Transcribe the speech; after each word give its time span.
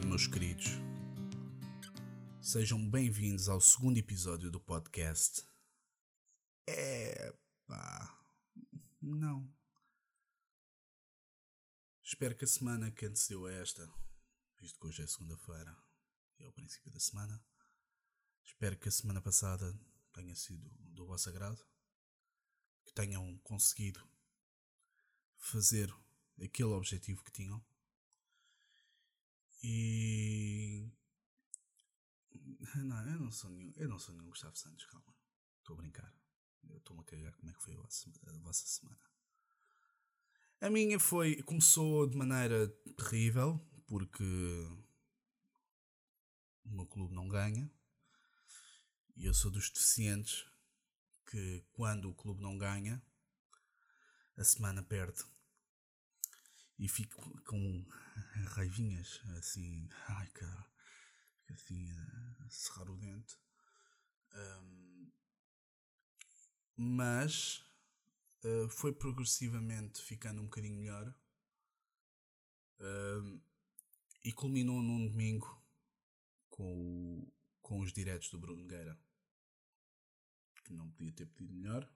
Meus 0.00 0.26
queridos? 0.26 0.66
Sejam 2.40 2.90
bem-vindos 2.90 3.48
ao 3.48 3.60
segundo 3.60 3.96
episódio 3.96 4.50
do 4.50 4.58
podcast. 4.58 5.46
É 6.66 7.32
pá, 7.64 8.26
não. 9.00 9.48
Espero 12.02 12.34
que 12.36 12.44
a 12.44 12.48
semana 12.48 12.90
que 12.90 13.06
antecedeu 13.06 13.46
a 13.46 13.52
esta, 13.52 13.88
visto 14.60 14.80
que 14.80 14.86
hoje 14.86 15.02
é 15.02 15.06
segunda-feira 15.06 15.76
é 16.40 16.48
o 16.48 16.52
princípio 16.52 16.90
da 16.90 16.98
semana, 16.98 17.40
espero 18.44 18.76
que 18.76 18.88
a 18.88 18.92
semana 18.92 19.22
passada 19.22 19.78
tenha 20.12 20.34
sido 20.34 20.68
do 20.92 21.06
vosso 21.06 21.28
agrado, 21.28 21.64
que 22.84 22.92
tenham 22.92 23.38
conseguido 23.38 24.04
fazer 25.36 25.94
aquele 26.42 26.70
objetivo 26.70 27.22
que 27.22 27.30
tinham 27.30 27.64
e. 29.64 30.92
Não, 32.76 33.10
eu 33.10 33.18
não 33.18 33.30
sou 33.30 33.50
nenhum, 33.50 33.72
eu 33.76 33.88
não 33.88 33.98
sou 33.98 34.14
nenhum 34.14 34.28
Gustavo 34.28 34.54
Santos, 34.56 34.84
calma. 34.86 35.14
Estou 35.58 35.74
a 35.74 35.76
brincar. 35.78 36.14
Estou-me 36.76 37.00
a 37.00 37.04
cagar 37.04 37.34
como 37.36 37.50
é 37.50 37.54
que 37.54 37.62
foi 37.62 37.74
a 37.74 37.78
vossa, 37.78 38.12
a 38.26 38.38
vossa 38.38 38.66
semana. 38.66 39.00
A 40.60 40.68
minha 40.68 41.00
foi. 41.00 41.42
Começou 41.42 42.06
de 42.06 42.16
maneira 42.16 42.68
terrível, 42.96 43.58
porque 43.86 44.24
o 46.64 46.70
meu 46.70 46.86
clube 46.86 47.14
não 47.14 47.26
ganha. 47.26 47.70
E 49.16 49.24
eu 49.24 49.32
sou 49.32 49.50
dos 49.50 49.70
deficientes 49.70 50.44
que 51.30 51.64
quando 51.72 52.10
o 52.10 52.14
clube 52.14 52.42
não 52.42 52.58
ganha, 52.58 53.02
a 54.36 54.44
semana 54.44 54.82
perde. 54.82 55.24
E 56.78 56.88
fico 56.88 57.40
com 57.42 57.84
raivinhas, 58.48 59.20
assim, 59.38 59.88
ai 60.08 60.26
cara, 60.28 60.66
assim, 61.50 61.88
a 62.40 62.50
serrar 62.50 62.90
o 62.90 62.96
dente. 62.96 63.38
Um, 64.34 65.12
mas 66.76 67.64
uh, 68.44 68.68
foi 68.68 68.92
progressivamente 68.92 70.02
ficando 70.02 70.40
um 70.40 70.46
bocadinho 70.46 70.76
melhor 70.76 71.14
um, 72.80 73.40
e 74.24 74.32
culminou 74.32 74.82
num 74.82 75.06
domingo 75.06 75.62
com, 76.50 76.64
o, 76.64 77.32
com 77.62 77.80
os 77.80 77.92
diretos 77.92 78.30
do 78.30 78.38
Bruno 78.38 78.66
Gueira, 78.66 78.98
que 80.64 80.72
não 80.72 80.90
podia 80.90 81.12
ter 81.12 81.26
pedido 81.26 81.54
melhor, 81.54 81.88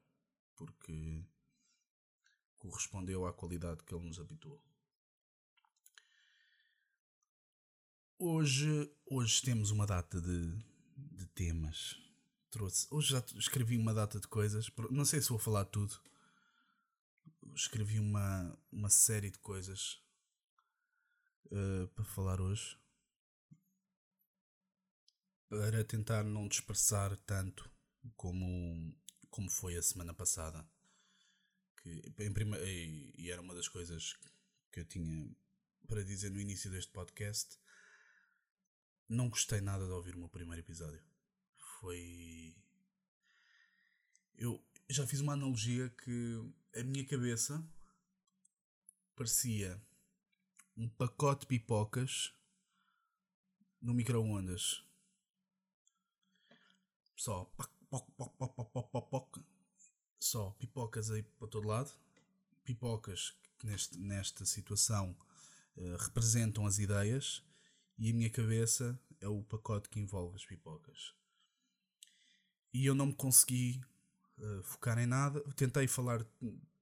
porque 0.54 1.26
correspondeu 2.58 3.26
à 3.26 3.32
qualidade 3.32 3.82
que 3.84 3.94
ele 3.94 4.04
nos 4.04 4.18
habituou. 4.18 4.60
Hoje, 8.18 8.92
hoje 9.06 9.40
temos 9.42 9.70
uma 9.70 9.86
data 9.86 10.20
de, 10.20 10.52
de 10.96 11.26
temas. 11.26 11.96
Trouxe, 12.50 12.88
hoje 12.90 13.12
já 13.12 13.24
escrevi 13.36 13.76
uma 13.76 13.94
data 13.94 14.18
de 14.18 14.26
coisas. 14.26 14.68
Não 14.90 15.04
sei 15.04 15.22
se 15.22 15.28
vou 15.28 15.38
falar 15.38 15.64
tudo. 15.66 16.00
Escrevi 17.54 18.00
uma, 18.00 18.58
uma 18.72 18.90
série 18.90 19.30
de 19.30 19.38
coisas 19.38 20.02
uh, 21.46 21.86
para 21.94 22.04
falar 22.04 22.40
hoje. 22.40 22.76
Para 25.48 25.84
tentar 25.84 26.24
não 26.24 26.48
dispersar 26.48 27.16
tanto 27.18 27.70
como, 28.16 28.94
como 29.30 29.48
foi 29.48 29.76
a 29.76 29.82
semana 29.82 30.12
passada. 30.12 30.68
Que, 32.16 32.24
em 32.24 32.32
prima, 32.32 32.58
e, 32.58 33.14
e 33.16 33.30
era 33.30 33.40
uma 33.40 33.54
das 33.54 33.68
coisas 33.68 34.14
que 34.70 34.80
eu 34.80 34.84
tinha 34.84 35.30
para 35.86 36.04
dizer 36.04 36.30
no 36.30 36.40
início 36.40 36.70
deste 36.70 36.92
podcast 36.92 37.58
não 39.08 39.30
gostei 39.30 39.60
nada 39.60 39.86
de 39.86 39.90
ouvir 39.90 40.14
o 40.14 40.18
meu 40.18 40.28
primeiro 40.28 40.60
episódio. 40.60 41.02
Foi. 41.80 42.54
Eu 44.36 44.62
já 44.88 45.06
fiz 45.06 45.20
uma 45.20 45.32
analogia 45.32 45.88
que 45.88 46.52
a 46.76 46.82
minha 46.84 47.04
cabeça 47.06 47.66
parecia 49.16 49.80
um 50.76 50.88
pacote 50.88 51.40
de 51.40 51.46
pipocas 51.46 52.34
no 53.80 53.94
micro-ondas. 53.94 54.84
Só 57.16 57.44
poc, 57.46 57.70
poc, 57.90 58.10
poc, 58.12 58.36
poc, 58.36 58.72
poc, 58.72 58.90
poc, 58.90 59.10
poc. 59.10 59.38
Só 60.18 60.50
pipocas 60.52 61.10
aí 61.10 61.22
para 61.22 61.48
todo 61.48 61.68
lado. 61.68 61.90
Pipocas 62.64 63.34
que 63.58 63.66
neste, 63.66 63.98
nesta 63.98 64.44
situação 64.44 65.16
uh, 65.76 65.96
representam 65.96 66.66
as 66.66 66.78
ideias 66.78 67.42
e 67.98 68.10
a 68.10 68.14
minha 68.14 68.30
cabeça 68.30 68.98
é 69.20 69.28
o 69.28 69.42
pacote 69.42 69.88
que 69.88 69.98
envolve 69.98 70.36
as 70.36 70.44
pipocas. 70.44 71.14
E 72.72 72.86
eu 72.86 72.94
não 72.94 73.06
me 73.06 73.14
consegui 73.14 73.80
uh, 74.38 74.62
focar 74.62 74.98
em 74.98 75.06
nada. 75.06 75.40
Tentei 75.54 75.88
falar 75.88 76.24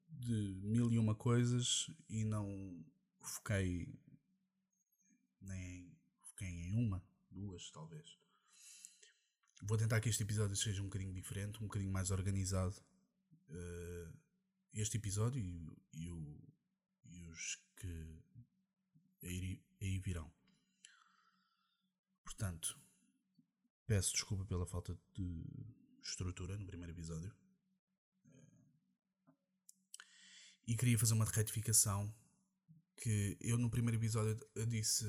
de 0.08 0.60
mil 0.62 0.92
e 0.92 0.98
uma 0.98 1.14
coisas 1.14 1.90
e 2.08 2.24
não 2.24 2.84
foquei 3.20 3.98
nem 5.40 5.90
foquei 6.22 6.48
em 6.48 6.72
uma, 6.72 7.02
duas 7.30 7.70
talvez. 7.70 8.18
Vou 9.62 9.78
tentar 9.78 10.00
que 10.00 10.08
este 10.08 10.22
episódio 10.22 10.56
seja 10.56 10.82
um 10.82 10.86
bocadinho 10.86 11.12
diferente, 11.12 11.58
um 11.58 11.66
bocadinho 11.66 11.92
mais 11.92 12.10
organizado. 12.10 12.76
Uh, 13.48 14.12
este 14.72 14.96
episódio 14.98 15.40
e, 15.40 15.72
e, 15.92 16.10
o, 16.10 16.40
e 17.06 17.22
os 17.28 17.58
que 17.76 18.22
aí, 19.22 19.62
aí 19.80 19.98
virão. 19.98 20.32
Portanto, 22.24 22.78
peço 23.86 24.12
desculpa 24.12 24.44
pela 24.44 24.66
falta 24.66 24.98
de 25.14 25.46
estrutura 26.02 26.56
no 26.56 26.66
primeiro 26.66 26.92
episódio. 26.92 27.34
E 30.66 30.76
queria 30.76 30.98
fazer 30.98 31.14
uma 31.14 31.24
retificação 31.24 32.12
que 32.96 33.38
eu 33.40 33.56
no 33.56 33.70
primeiro 33.70 33.98
episódio 33.98 34.38
disse 34.68 35.06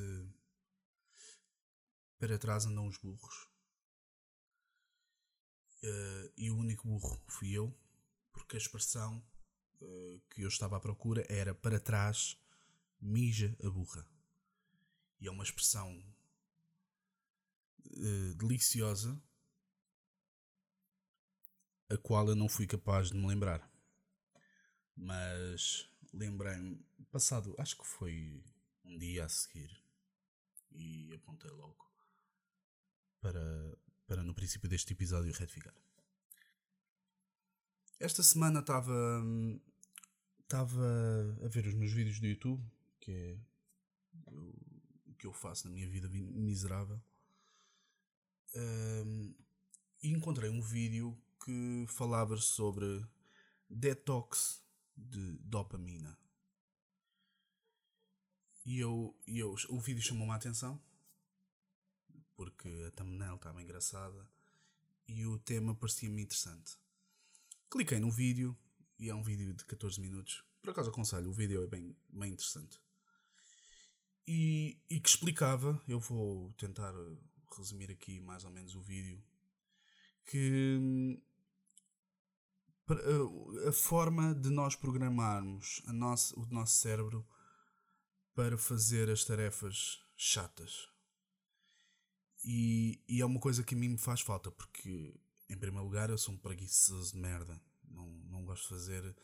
para 2.19 2.37
trás 2.37 2.65
andam 2.65 2.87
os 2.87 2.97
burros. 2.97 3.47
Uh, 5.83 6.31
e 6.35 6.49
o 6.49 6.57
único 6.57 6.87
burro 6.87 7.23
fui 7.27 7.51
eu, 7.51 7.75
porque 8.37 8.55
a 8.55 8.59
expressão 8.59 9.23
uh, 9.81 10.21
que 10.29 10.43
eu 10.43 10.47
estava 10.47 10.77
à 10.77 10.79
procura 10.79 11.25
era 11.29 11.53
para 11.53 11.79
trás 11.79 12.39
mija 13.01 13.57
a 13.63 13.69
burra. 13.69 14.05
E 15.19 15.27
é 15.27 15.31
uma 15.31 15.43
expressão 15.43 15.97
uh, 17.85 18.35
deliciosa 18.35 19.21
a 21.89 21.97
qual 21.97 22.27
eu 22.27 22.35
não 22.35 22.49
fui 22.49 22.67
capaz 22.67 23.09
de 23.09 23.17
me 23.17 23.27
lembrar. 23.27 23.69
Mas 24.95 25.89
lembrei-me, 26.13 26.83
passado, 27.11 27.55
acho 27.57 27.77
que 27.77 27.85
foi 27.85 28.43
um 28.83 28.97
dia 28.97 29.25
a 29.25 29.29
seguir, 29.29 29.83
e 30.71 31.13
apontei 31.13 31.51
logo 31.51 31.85
para, 33.19 33.77
para 34.05 34.23
no 34.23 34.33
princípio 34.33 34.69
deste 34.69 34.93
episódio 34.93 35.33
retificar. 35.33 35.73
Esta 37.99 38.21
semana 38.21 38.59
estava 38.59 38.93
estava 40.43 40.85
a 41.43 41.47
ver 41.47 41.65
os 41.65 41.73
meus 41.73 41.91
vídeos 41.91 42.19
do 42.19 42.27
YouTube, 42.27 42.63
que 42.99 43.11
é 43.11 43.37
o 44.27 45.15
que 45.17 45.25
eu 45.25 45.33
faço 45.33 45.67
na 45.67 45.73
minha 45.73 45.89
vida 45.89 46.07
miserável 46.07 47.01
um, 48.55 49.33
e 50.03 50.09
encontrei 50.09 50.49
um 50.49 50.61
vídeo 50.61 51.17
que 51.43 51.85
falava 51.89 52.37
sobre 52.37 53.03
detox 53.67 54.63
de 54.95 55.37
dopamina. 55.39 56.17
E 58.63 58.79
eu, 58.79 59.19
eu 59.25 59.55
o 59.69 59.79
vídeo 59.79 60.03
chamou-me 60.03 60.33
a 60.33 60.35
atenção 60.35 60.79
porque 62.35 62.69
a 62.87 62.91
thumbnail 62.91 63.35
estava 63.35 63.61
engraçada 63.61 64.29
e 65.07 65.25
o 65.25 65.39
tema 65.39 65.73
parecia-me 65.73 66.21
interessante. 66.21 66.77
Cliquei 67.69 67.99
no 67.99 68.11
vídeo 68.11 68.57
e 68.99 69.09
é 69.09 69.15
um 69.15 69.23
vídeo 69.23 69.53
de 69.53 69.65
14 69.65 69.99
minutos. 69.99 70.43
Por 70.61 70.71
acaso 70.71 70.89
aconselho, 70.89 71.29
o 71.29 71.33
vídeo 71.33 71.63
é 71.63 71.67
bem, 71.67 71.95
bem 72.09 72.33
interessante. 72.33 72.79
E, 74.27 74.81
e 74.89 74.99
que 74.99 75.09
explicava, 75.09 75.81
eu 75.87 75.99
vou 75.99 76.51
tentar 76.53 76.93
resumir 77.57 77.89
aqui 77.91 78.19
mais 78.19 78.43
ou 78.43 78.51
menos 78.51 78.75
o 78.75 78.81
vídeo, 78.81 79.23
que 80.25 81.17
a 83.67 83.71
forma 83.71 84.33
de 84.33 84.49
nós 84.49 84.75
programarmos 84.75 85.81
a 85.85 85.93
nosso, 85.93 86.39
o 86.39 86.45
nosso 86.47 86.75
cérebro 86.75 87.27
para 88.33 88.57
fazer 88.57 89.09
as 89.09 89.25
tarefas 89.25 89.99
chatas. 90.15 90.87
E, 92.45 93.01
e, 93.07 93.21
é 93.21 93.25
uma 93.25 93.39
coisa 93.39 93.63
que 93.63 93.75
a 93.75 93.77
mim 93.77 93.89
me 93.89 93.97
faz 93.97 94.21
falta, 94.21 94.51
porque, 94.51 95.13
em 95.49 95.57
primeiro 95.57 95.85
lugar, 95.85 96.09
eu 96.09 96.17
sou 96.17 96.33
um 96.33 96.37
preguiçoso 96.37 97.13
de 97.13 97.19
merda. 97.19 97.59
Não, 97.89 98.07
não 98.29 98.43
gosto 98.43 98.63
de 98.63 98.69
fazer 98.69 99.15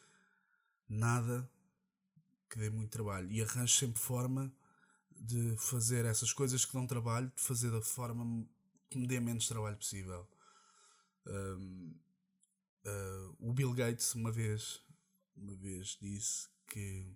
nada 0.87 1.49
que 2.49 2.57
dê 2.57 2.69
muito 2.69 2.91
trabalho. 2.91 3.29
E 3.31 3.41
arranjo 3.41 3.75
sempre 3.75 3.99
forma 3.99 4.53
de 5.11 5.55
fazer 5.57 6.05
essas 6.05 6.31
coisas 6.31 6.65
que 6.65 6.73
dão 6.73 6.87
trabalho, 6.87 7.31
de 7.35 7.41
fazer 7.41 7.71
da 7.71 7.81
forma 7.81 8.47
que 8.89 8.97
me 8.97 9.07
dê 9.07 9.19
menos 9.19 9.47
trabalho 9.47 9.77
possível. 9.77 10.27
Um, 11.25 11.95
uh, 12.85 13.35
o 13.39 13.53
Bill 13.53 13.73
Gates 13.73 14.13
uma 14.15 14.31
vez, 14.31 14.81
uma 15.35 15.55
vez 15.55 15.97
disse 16.01 16.49
que 16.67 17.15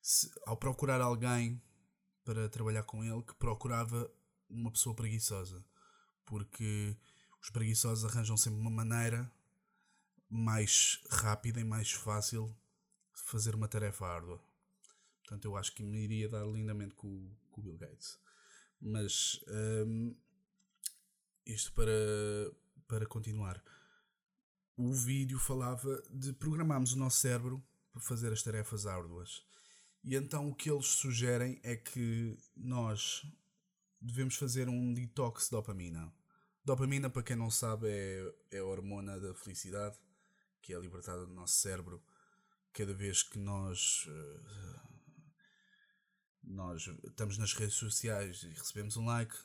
se, 0.00 0.30
ao 0.46 0.56
procurar 0.56 1.00
alguém 1.00 1.62
para 2.24 2.48
trabalhar 2.48 2.84
com 2.84 3.02
ele, 3.02 3.22
que 3.22 3.34
procurava 3.34 4.10
uma 4.48 4.70
pessoa 4.70 4.94
preguiçosa, 4.94 5.64
porque 6.24 6.96
os 7.42 7.50
preguiçosos 7.50 8.04
arranjam 8.04 8.36
sempre 8.36 8.60
uma 8.60 8.70
maneira 8.70 9.30
mais 10.28 11.00
rápida 11.10 11.60
e 11.60 11.64
mais 11.64 11.90
fácil 11.90 12.46
de 13.14 13.22
fazer 13.22 13.54
uma 13.54 13.68
tarefa 13.68 14.06
árdua. 14.06 14.42
Portanto, 15.20 15.44
eu 15.44 15.56
acho 15.56 15.74
que 15.74 15.82
me 15.82 16.02
iria 16.02 16.28
dar 16.28 16.44
lindamente 16.44 16.94
com, 16.94 17.30
com 17.50 17.60
o 17.60 17.64
Bill 17.64 17.78
Gates. 17.78 18.18
Mas 18.80 19.44
um, 19.86 20.16
isto 21.46 21.72
para, 21.72 21.92
para 22.86 23.06
continuar. 23.06 23.62
O 24.76 24.92
vídeo 24.92 25.38
falava 25.38 26.02
de 26.10 26.32
programarmos 26.32 26.92
o 26.92 26.98
nosso 26.98 27.18
cérebro 27.18 27.62
para 27.92 28.00
fazer 28.00 28.32
as 28.32 28.42
tarefas 28.42 28.86
árduas. 28.86 29.44
E 30.02 30.14
então 30.14 30.48
o 30.48 30.54
que 30.54 30.70
eles 30.70 30.86
sugerem 30.86 31.60
é 31.62 31.76
que 31.76 32.36
nós 32.56 33.22
devemos 34.00 34.36
fazer 34.36 34.68
um 34.68 34.94
detox 34.94 35.44
de 35.44 35.50
dopamina. 35.50 36.12
Dopamina, 36.64 37.08
para 37.08 37.22
quem 37.22 37.36
não 37.36 37.50
sabe, 37.50 37.88
é, 37.88 38.34
é 38.52 38.58
a 38.58 38.64
hormona 38.64 39.18
da 39.18 39.34
felicidade 39.34 39.98
que 40.60 40.74
é 40.74 40.78
libertada 40.78 41.24
do 41.26 41.32
nosso 41.32 41.54
cérebro 41.54 42.02
cada 42.72 42.94
vez 42.94 43.22
que 43.22 43.38
nós 43.38 44.06
uh, 44.06 44.90
nós 46.42 46.88
estamos 47.04 47.38
nas 47.38 47.52
redes 47.52 47.74
sociais 47.74 48.42
e 48.42 48.48
recebemos 48.48 48.96
um 48.96 49.04
like, 49.04 49.36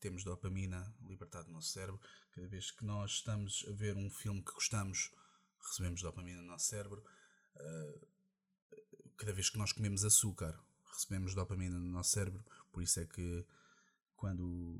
temos 0.00 0.24
dopamina 0.24 0.94
libertada 1.06 1.44
do 1.44 1.52
nosso 1.52 1.68
cérebro. 1.68 2.00
Cada 2.32 2.46
vez 2.46 2.70
que 2.70 2.84
nós 2.84 3.12
estamos 3.12 3.64
a 3.68 3.72
ver 3.72 3.96
um 3.96 4.10
filme 4.10 4.42
que 4.42 4.52
gostamos, 4.52 5.12
recebemos 5.60 6.02
dopamina 6.02 6.40
no 6.42 6.48
nosso 6.48 6.66
cérebro. 6.66 7.04
Uh, 7.56 8.06
cada 9.16 9.32
vez 9.32 9.50
que 9.50 9.58
nós 9.58 9.72
comemos 9.72 10.04
açúcar, 10.04 10.58
recebemos 10.92 11.34
dopamina 11.34 11.78
no 11.78 11.90
nosso 11.90 12.10
cérebro. 12.10 12.44
Por 12.72 12.82
isso 12.82 13.00
é 13.00 13.06
que 13.06 13.46
quando 14.16 14.78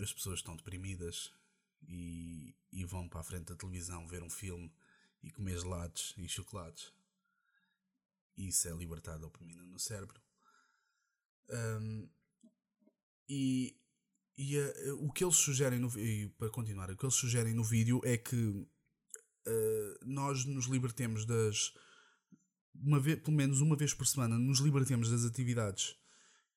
as 0.00 0.12
pessoas 0.12 0.38
estão 0.38 0.56
deprimidas 0.56 1.32
e, 1.86 2.54
e 2.72 2.84
vão 2.84 3.08
para 3.08 3.20
a 3.20 3.24
frente 3.24 3.46
da 3.46 3.56
televisão 3.56 4.06
ver 4.06 4.22
um 4.22 4.30
filme 4.30 4.72
e 5.22 5.30
comer 5.30 5.58
gelados 5.58 6.14
e 6.16 6.28
chocolates, 6.28 6.92
isso 8.36 8.68
é 8.68 8.72
libertar 8.72 9.16
dopamina 9.18 9.62
no 9.64 9.78
cérebro. 9.78 10.20
Um, 11.48 12.08
e 13.28 13.78
e 14.36 14.58
uh, 14.58 15.06
o 15.06 15.12
que 15.12 15.24
eles 15.24 15.36
sugerem 15.36 15.78
no 15.78 15.88
para 16.36 16.50
continuar, 16.50 16.90
o 16.90 16.96
que 16.96 17.04
eles 17.04 17.14
sugerem 17.14 17.54
no 17.54 17.62
vídeo 17.62 18.00
é 18.04 18.16
que 18.16 18.34
uh, 18.36 18.68
nós 20.04 20.44
nos 20.44 20.66
libertemos 20.66 21.24
das 21.24 21.72
uma 22.74 22.98
vez, 22.98 23.20
pelo 23.20 23.36
menos 23.36 23.60
uma 23.60 23.76
vez 23.76 23.94
por 23.94 24.06
semana, 24.06 24.36
nos 24.36 24.58
libertemos 24.58 25.08
das 25.08 25.24
atividades 25.24 25.96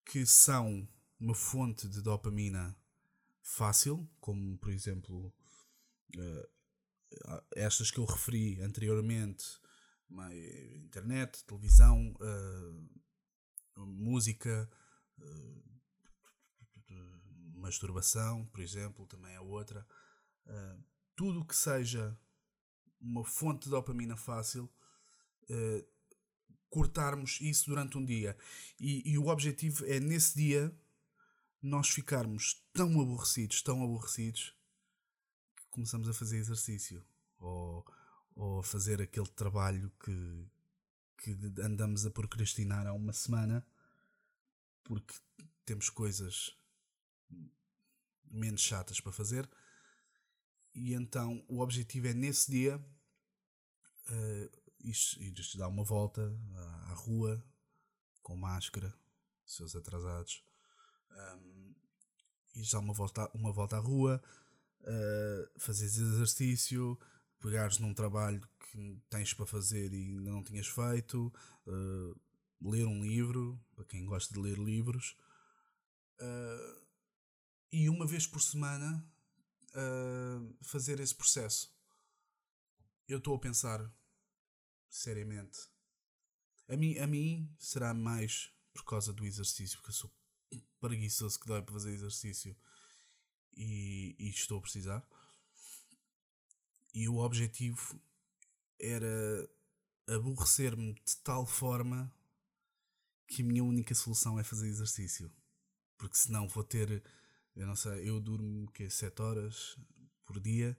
que 0.03 0.25
são 0.25 0.87
uma 1.19 1.35
fonte 1.35 1.87
de 1.87 2.01
dopamina 2.01 2.75
fácil, 3.47 4.07
como 4.19 4.57
por 4.57 4.71
exemplo 4.71 5.33
uh, 6.15 6.47
estas 7.55 7.89
que 7.89 7.99
eu 7.99 8.05
referi 8.05 8.61
anteriormente, 8.61 9.45
internet, 10.85 11.43
televisão, 11.45 12.13
música, 13.75 14.69
masturbação, 17.55 18.45
por 18.47 18.61
exemplo, 18.61 19.05
também 19.07 19.33
é 19.33 19.39
outra. 19.39 19.85
Uh, 20.45 20.83
tudo 21.15 21.45
que 21.45 21.55
seja 21.55 22.17
uma 22.99 23.23
fonte 23.23 23.65
de 23.65 23.69
dopamina 23.69 24.15
fácil, 24.15 24.69
uh, 25.49 25.87
cortarmos 26.69 27.39
isso 27.41 27.69
durante 27.69 27.97
um 27.97 28.05
dia. 28.05 28.37
E, 28.79 29.11
e, 29.11 29.17
o 29.17 29.27
objetivo 29.27 29.85
é 29.85 29.99
nesse 29.99 30.35
dia 30.35 30.73
nós 31.61 31.89
ficarmos 31.89 32.63
tão 32.73 33.01
aborrecidos, 33.01 33.61
tão 33.61 33.83
aborrecidos, 33.83 34.55
que 35.55 35.65
começamos 35.71 36.07
a 36.07 36.13
fazer 36.13 36.37
exercício 36.37 37.03
ou, 37.39 37.85
ou 38.35 38.59
a 38.59 38.63
fazer 38.63 39.01
aquele 39.01 39.27
trabalho 39.29 39.91
que, 40.03 40.45
que 41.17 41.31
andamos 41.61 42.05
a 42.05 42.11
procrastinar 42.11 42.85
há 42.87 42.93
uma 42.93 43.13
semana 43.13 43.65
porque 44.83 45.13
temos 45.65 45.89
coisas 45.89 46.55
menos 48.23 48.61
chatas 48.61 49.01
para 49.01 49.11
fazer. 49.11 49.49
E 50.73 50.93
então 50.93 51.43
o 51.47 51.59
objetivo 51.59 52.07
é 52.07 52.13
nesse 52.13 52.51
dia 52.51 52.77
uh, 52.77 54.57
ir, 54.79 55.33
dar 55.57 55.67
uma 55.67 55.83
volta 55.83 56.21
à, 56.85 56.93
rua 56.93 57.43
com 58.21 58.35
máscara, 58.35 58.93
seus 59.45 59.75
atrasados, 59.75 60.43
um, 61.11 61.75
e 62.55 62.71
dar 62.71 62.79
uma 62.79 62.93
volta, 62.93 63.29
uma 63.33 63.51
volta 63.51 63.77
à 63.77 63.79
rua, 63.79 64.21
uh, 64.81 65.59
fazer 65.59 65.85
exercício, 65.85 66.97
pegares 67.39 67.77
num 67.79 67.93
trabalho 67.93 68.41
que 68.59 69.01
tens 69.09 69.33
para 69.33 69.45
fazer 69.45 69.93
e 69.93 70.17
ainda 70.17 70.31
não 70.31 70.43
tinhas 70.43 70.67
feito, 70.67 71.31
uh, 71.67 72.21
ler 72.61 72.85
um 72.85 73.03
livro, 73.03 73.59
para 73.75 73.85
quem 73.85 74.05
gosta 74.05 74.33
de 74.33 74.39
ler 74.39 74.57
livros. 74.57 75.15
Uh, 76.19 76.87
e 77.71 77.89
uma 77.89 78.07
vez 78.07 78.25
por 78.25 78.41
semana 78.41 79.05
uh, 79.69 80.57
fazer 80.63 80.99
esse 80.99 81.13
processo. 81.13 81.75
Eu 83.07 83.19
estou 83.19 83.35
a 83.35 83.39
pensar 83.39 83.79
seriamente. 84.89 85.59
A 86.67 86.75
mim, 86.75 86.97
a 86.97 87.07
mim 87.07 87.55
será 87.57 87.93
mais 87.93 88.51
por 88.73 88.83
causa 88.83 89.13
do 89.13 89.25
exercício, 89.25 89.77
porque 89.77 89.91
eu 89.91 89.95
sou 89.95 90.11
preguiçoso 90.79 91.39
que 91.39 91.47
dói 91.47 91.61
para 91.61 91.73
fazer 91.73 91.91
exercício 91.91 92.55
e, 93.55 94.15
e 94.19 94.29
estou 94.29 94.59
a 94.59 94.61
precisar. 94.61 95.07
E 96.93 97.07
o 97.07 97.17
objetivo 97.17 97.99
era 98.79 99.49
aborrecer-me 100.07 100.93
de 100.93 101.17
tal 101.23 101.45
forma 101.45 102.13
que 103.27 103.41
a 103.41 103.45
minha 103.45 103.63
única 103.63 103.93
solução 103.93 104.39
é 104.39 104.43
fazer 104.43 104.67
exercício. 104.67 105.31
Porque 105.97 106.15
senão 106.15 106.47
vou 106.47 106.63
ter 106.63 107.03
eu 107.57 107.65
não 107.65 107.75
sei, 107.75 108.07
eu 108.07 108.19
durmo 108.19 108.71
que 108.71 108.87
7 108.87 109.19
horas 109.19 109.75
por 110.27 110.39
dia, 110.39 110.77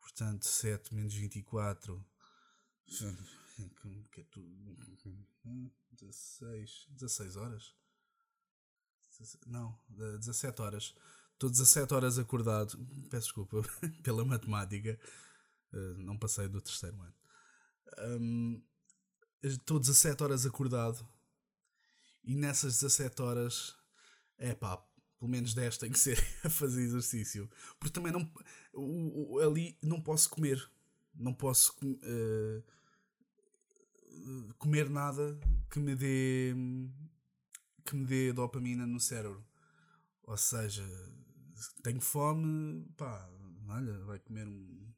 portanto 0.00 0.44
7 0.44 0.94
menos 0.94 1.12
24 1.12 2.06
que 2.86 4.20
é 4.20 4.24
tudo 4.30 4.54
16, 5.90 6.86
16 6.90 7.36
horas? 7.36 7.74
Não, 9.46 9.78
17 9.88 10.62
horas. 10.62 10.94
Estou 11.32 11.50
17 11.50 11.94
horas 11.94 12.18
acordado. 12.18 12.78
Peço 13.10 13.26
desculpa 13.26 13.62
pela 14.02 14.24
matemática. 14.24 14.98
Eh, 15.72 15.94
não 15.98 16.16
passei 16.16 16.48
do 16.48 16.60
terceiro 16.60 16.96
ano. 17.00 18.62
estou 19.42 19.78
17 19.78 20.22
horas 20.22 20.46
acordado 20.46 21.06
e 22.24 22.34
nessas 22.34 22.80
17 22.80 23.20
horas 23.22 23.76
é 24.38 24.54
pá, 24.54 24.76
pelo 25.18 25.30
menos 25.30 25.54
10 25.54 25.78
tem 25.78 25.90
que 25.90 25.98
ser 25.98 26.18
a 26.44 26.50
fazer 26.50 26.82
exercício. 26.82 27.50
Porque 27.78 27.92
também 27.92 28.12
não. 28.12 28.30
O, 28.72 29.34
o, 29.34 29.40
ali 29.40 29.78
não 29.82 30.00
posso 30.00 30.30
comer. 30.30 30.70
Não 31.14 31.32
posso 31.32 31.76
uh, 31.82 32.64
comer 34.58 34.88
nada 34.90 35.38
que 35.70 35.78
me 35.78 35.94
dê. 35.94 36.54
Que 37.84 37.94
me 37.94 38.06
dê 38.06 38.32
dopamina 38.32 38.86
no 38.86 38.98
cérebro. 38.98 39.44
Ou 40.22 40.36
seja, 40.36 40.84
tenho 41.82 42.00
fome, 42.00 42.84
pá, 42.96 43.28
olha, 43.68 43.98
vai 44.04 44.18
comer 44.18 44.48
um. 44.48 44.92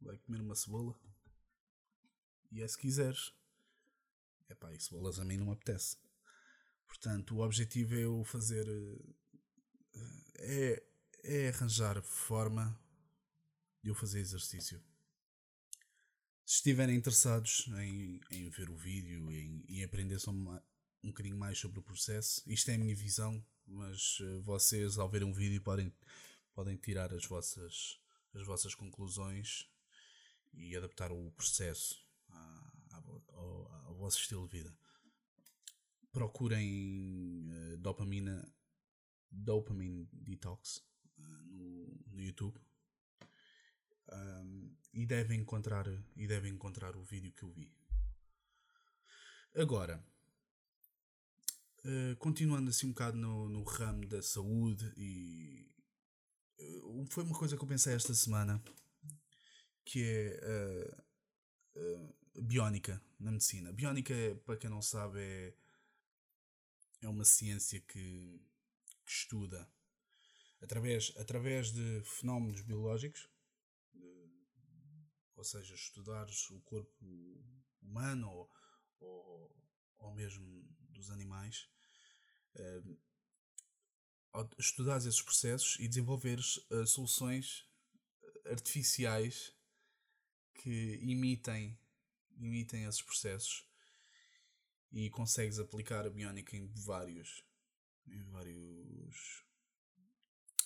vai 0.00 0.18
comer 0.18 0.40
uma 0.40 0.54
cebola. 0.54 0.98
E 2.52 2.62
é 2.62 2.68
se 2.68 2.78
quiseres. 2.78 3.32
É 4.48 4.54
pá, 4.54 4.72
e 4.72 4.80
cebolas 4.80 5.18
a 5.18 5.24
mim 5.24 5.38
não 5.38 5.46
me 5.46 5.52
apetece. 5.52 5.96
Portanto, 6.86 7.36
o 7.36 7.40
objetivo 7.40 7.94
é 7.94 8.04
eu 8.04 8.22
fazer. 8.24 8.66
Eh, 10.38 10.82
é, 11.24 11.44
é 11.44 11.48
arranjar 11.48 12.00
forma 12.02 12.78
de 13.82 13.90
eu 13.90 13.94
fazer 13.94 14.20
exercício. 14.20 14.80
Se 16.44 16.56
estiverem 16.56 16.96
interessados 16.96 17.66
em, 17.78 18.20
em 18.30 18.48
ver 18.50 18.70
o 18.70 18.76
vídeo 18.76 19.32
e 19.32 19.40
em, 19.40 19.64
em 19.68 19.84
aprender 19.84 20.20
um 21.06 21.10
bocadinho 21.10 21.36
mais 21.36 21.58
sobre 21.58 21.78
o 21.78 21.82
processo, 21.82 22.42
isto 22.46 22.70
é 22.70 22.74
a 22.74 22.78
minha 22.78 22.94
visão, 22.94 23.44
mas 23.66 24.18
eh, 24.20 24.38
vocês, 24.40 24.98
ao 24.98 25.08
verem 25.08 25.28
um 25.28 25.32
vídeo, 25.32 25.62
podem, 25.62 25.92
podem 26.52 26.76
tirar 26.76 27.12
as 27.12 27.24
vossas, 27.24 28.00
as 28.34 28.44
vossas 28.44 28.74
conclusões 28.74 29.68
e 30.52 30.76
adaptar 30.76 31.12
o 31.12 31.30
processo 31.32 32.04
ao, 32.92 33.24
ao, 33.28 33.72
ao 33.86 33.94
vosso 33.94 34.18
estilo 34.18 34.48
de 34.48 34.58
vida 34.58 34.76
procurem 36.16 37.46
uh, 37.52 37.76
dopamina, 37.76 38.50
dopamine 39.30 40.08
detox 40.10 40.78
uh, 41.18 41.44
no, 41.44 42.04
no 42.06 42.22
YouTube. 42.22 42.58
Um, 44.10 44.74
e 44.94 45.04
devem 45.04 45.40
encontrar 45.40 45.84
e 46.16 46.26
devem 46.26 46.54
encontrar 46.54 46.96
o 46.96 47.02
vídeo 47.02 47.32
que 47.32 47.42
eu 47.42 47.50
vi. 47.50 47.70
Agora, 49.54 50.02
uh, 51.86 52.16
continuando 52.16 52.70
assim 52.70 52.86
um 52.86 52.90
bocado 52.90 53.16
no, 53.16 53.48
no 53.48 53.62
ramo 53.62 54.06
da 54.06 54.22
saúde 54.22 54.92
e 54.96 55.70
uh, 56.58 57.06
foi 57.10 57.24
uma 57.24 57.38
coisa 57.38 57.56
que 57.56 57.62
eu 57.62 57.68
pensei 57.68 57.94
esta 57.94 58.14
semana 58.14 58.62
que 59.84 60.02
é 60.02 60.96
uh, 61.76 62.42
biónica 62.42 63.00
na 63.18 63.30
medicina. 63.30 63.72
Biónica, 63.72 64.12
é, 64.12 64.34
para 64.34 64.56
quem 64.56 64.68
não 64.68 64.82
sabe, 64.82 65.20
é, 65.20 65.54
é 67.02 67.08
uma 67.08 67.24
ciência 67.24 67.80
que, 67.80 68.40
que 69.04 69.10
estuda 69.10 69.68
através, 70.60 71.12
através 71.16 71.72
de 71.72 72.02
fenómenos 72.04 72.60
biológicos 72.62 73.28
ou 75.36 75.44
seja, 75.44 75.74
estudares 75.74 76.50
o 76.50 76.60
corpo 76.62 77.04
humano 77.82 78.28
ou, 78.30 78.50
ou, 79.00 79.56
ou 79.98 80.14
mesmo 80.14 80.64
dos 80.90 81.10
animais, 81.10 81.68
uh, 81.74 81.75
estudares 84.58 85.06
esses 85.06 85.22
processos 85.22 85.78
e 85.80 85.88
desenvolveres 85.88 86.56
uh, 86.70 86.86
soluções 86.86 87.66
artificiais 88.46 89.54
que 90.54 90.98
imitem, 91.02 91.78
imitem 92.36 92.84
esses 92.84 93.02
processos 93.02 93.66
e 94.92 95.10
consegues 95.10 95.58
aplicar 95.58 96.06
a 96.06 96.10
biónica 96.10 96.56
em 96.56 96.66
vários 96.66 97.44
em 98.06 98.22
vários 98.30 99.44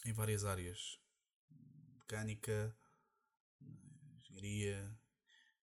em 0.04 0.12
várias 0.12 0.44
áreas 0.44 1.00
mecânica 2.10 2.76
engenharia, 4.18 4.98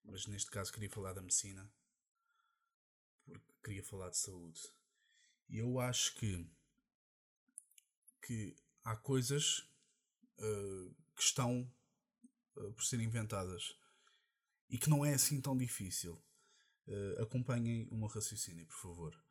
mas 0.04 0.26
neste 0.28 0.50
caso 0.50 0.72
queria 0.72 0.90
falar 0.90 1.14
da 1.14 1.22
medicina, 1.22 1.70
porque 3.26 3.44
queria 3.64 3.84
falar 3.84 4.10
de 4.10 4.18
saúde. 4.18 4.62
E 5.50 5.60
eu 5.60 5.80
acho 5.80 6.16
que, 6.16 6.50
que 8.22 8.56
há 8.84 8.96
coisas 8.96 9.60
uh, 10.40 10.96
que 11.16 11.22
estão 11.22 11.72
uh, 12.56 12.74
por 12.74 12.84
ser 12.84 13.00
inventadas 13.00 13.78
e 14.70 14.78
que 14.78 14.90
não 14.90 15.06
é 15.06 15.14
assim 15.14 15.40
tão 15.42 15.56
difícil. 15.58 16.22
Uh, 16.88 17.22
acompanhem 17.22 17.88
o 17.92 17.96
meu 17.96 18.08
raciocínio, 18.08 18.66
por 18.66 18.78
favor. 18.78 19.24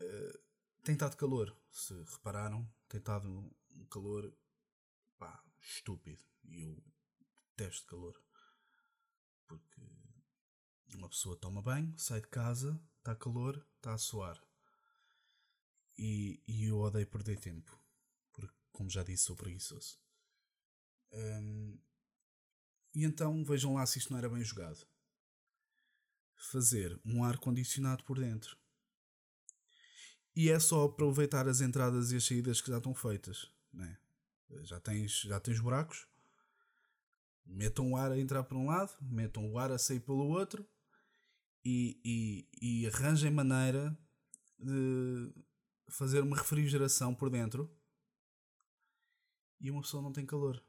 Uh, 0.00 0.38
tem 0.82 0.94
estado 0.94 1.16
calor, 1.16 1.56
se 1.70 1.94
repararam, 1.94 2.68
tem 2.88 2.98
estado 2.98 3.28
um 3.28 3.84
calor 3.86 4.32
pá, 5.18 5.44
estúpido. 5.60 6.22
E 6.44 6.62
eu 6.62 6.82
detesto 7.56 7.86
calor. 7.86 8.20
Porque 9.46 9.82
uma 10.94 11.08
pessoa 11.08 11.36
toma 11.36 11.62
banho, 11.62 11.96
sai 11.98 12.20
de 12.20 12.28
casa, 12.28 12.80
está 12.98 13.14
calor, 13.14 13.64
está 13.76 13.94
a 13.94 13.98
suar. 13.98 14.40
E, 16.02 16.42
e 16.48 16.64
eu 16.64 16.78
odeio 16.78 17.06
perder 17.06 17.38
tempo. 17.38 17.78
Porque, 18.32 18.54
como 18.72 18.88
já 18.88 19.02
disse, 19.02 19.24
sou 19.24 19.36
preguiçoso. 19.36 19.98
Um, 21.12 21.78
e 22.94 23.04
então 23.04 23.44
vejam 23.44 23.74
lá 23.74 23.84
se 23.84 23.98
isto 23.98 24.10
não 24.10 24.18
era 24.18 24.30
bem 24.30 24.42
jogado. 24.42 24.86
Fazer 26.36 26.98
um 27.04 27.22
ar-condicionado 27.22 28.02
por 28.04 28.18
dentro. 28.18 28.56
E 30.34 30.48
é 30.48 30.58
só 30.58 30.84
aproveitar 30.84 31.46
as 31.46 31.60
entradas 31.60 32.12
e 32.12 32.16
as 32.16 32.24
saídas 32.24 32.62
que 32.62 32.70
já 32.70 32.78
estão 32.78 32.94
feitas. 32.94 33.52
Né? 33.70 33.98
Já, 34.62 34.80
tens, 34.80 35.20
já 35.20 35.38
tens 35.38 35.60
buracos, 35.60 36.08
metam 37.44 37.92
o 37.92 37.96
ar 37.96 38.10
a 38.10 38.18
entrar 38.18 38.42
por 38.44 38.56
um 38.56 38.68
lado, 38.68 38.96
metam 39.02 39.52
o 39.52 39.58
ar 39.58 39.70
a 39.70 39.76
sair 39.76 40.00
pelo 40.00 40.28
outro 40.28 40.66
e, 41.62 42.00
e, 42.02 42.84
e 42.84 42.86
arranjem 42.86 43.30
maneira 43.30 43.94
de 44.58 45.30
fazer 45.90 46.22
uma 46.22 46.36
refrigeração 46.36 47.14
por 47.14 47.30
dentro 47.30 47.70
e 49.60 49.70
uma 49.70 49.82
pessoa 49.82 50.02
não 50.02 50.12
tem 50.12 50.24
calor. 50.24 50.62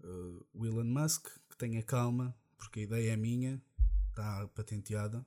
Uh, 0.00 0.66
Elon 0.66 0.84
Musk, 0.84 1.26
que 1.48 1.56
tenha 1.56 1.82
calma, 1.82 2.36
porque 2.56 2.80
a 2.80 2.82
ideia 2.82 3.12
é 3.12 3.16
minha, 3.16 3.62
está 4.10 4.46
patenteada, 4.48 5.26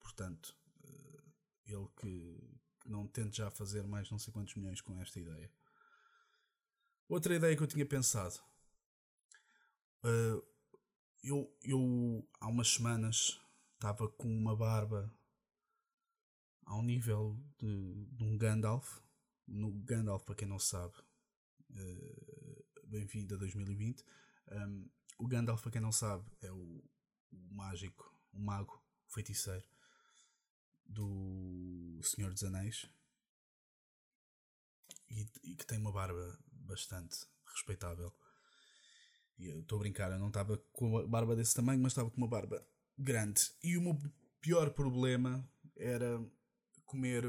portanto, 0.00 0.56
uh, 0.84 1.32
ele 1.66 1.88
que, 1.96 2.58
que 2.80 2.90
não 2.90 3.06
tente 3.06 3.38
já 3.38 3.50
fazer 3.50 3.86
mais 3.86 4.10
não 4.10 4.18
sei 4.18 4.32
quantos 4.32 4.54
milhões 4.54 4.80
com 4.80 4.98
esta 5.00 5.18
ideia. 5.18 5.50
Outra 7.08 7.34
ideia 7.34 7.56
que 7.56 7.62
eu 7.62 7.66
tinha 7.66 7.86
pensado 7.86 8.40
Uh, 10.04 10.44
eu, 11.22 11.50
eu 11.62 12.28
há 12.38 12.46
umas 12.46 12.68
semanas 12.68 13.40
estava 13.72 14.06
com 14.06 14.28
uma 14.28 14.54
barba 14.54 15.10
ao 16.66 16.82
nível 16.82 17.38
de, 17.58 18.06
de 18.12 18.24
um 18.24 18.36
Gandalf. 18.36 19.00
No 19.46 19.72
Gandalf, 19.72 20.24
para 20.24 20.34
quem 20.34 20.48
não 20.48 20.58
sabe, 20.58 20.94
uh, 21.70 22.64
bem-vindo 22.86 23.34
a 23.34 23.38
2020. 23.38 24.04
Um, 24.50 24.88
o 25.18 25.26
Gandalf, 25.26 25.62
para 25.62 25.72
quem 25.72 25.80
não 25.80 25.92
sabe, 25.92 26.24
é 26.42 26.50
o, 26.50 26.82
o 27.32 27.54
mágico, 27.54 28.14
o 28.32 28.40
mago, 28.40 28.82
o 29.08 29.12
feiticeiro 29.12 29.68
do 30.86 32.00
Senhor 32.02 32.30
dos 32.30 32.44
Anéis 32.44 32.86
e, 35.10 35.26
e 35.42 35.56
que 35.56 35.66
tem 35.66 35.78
uma 35.78 35.92
barba 35.92 36.38
bastante 36.50 37.26
respeitável. 37.46 38.12
Estou 39.38 39.76
a 39.76 39.80
brincar, 39.80 40.12
eu 40.12 40.18
não 40.18 40.28
estava 40.28 40.56
com 40.72 40.90
uma 40.90 41.06
barba 41.06 41.34
desse 41.34 41.54
tamanho, 41.54 41.80
mas 41.80 41.92
estava 41.92 42.10
com 42.10 42.16
uma 42.16 42.28
barba 42.28 42.64
grande. 42.96 43.50
E 43.62 43.76
o 43.76 43.82
meu 43.82 43.98
pior 44.40 44.70
problema 44.70 45.48
era 45.76 46.20
comer 46.84 47.24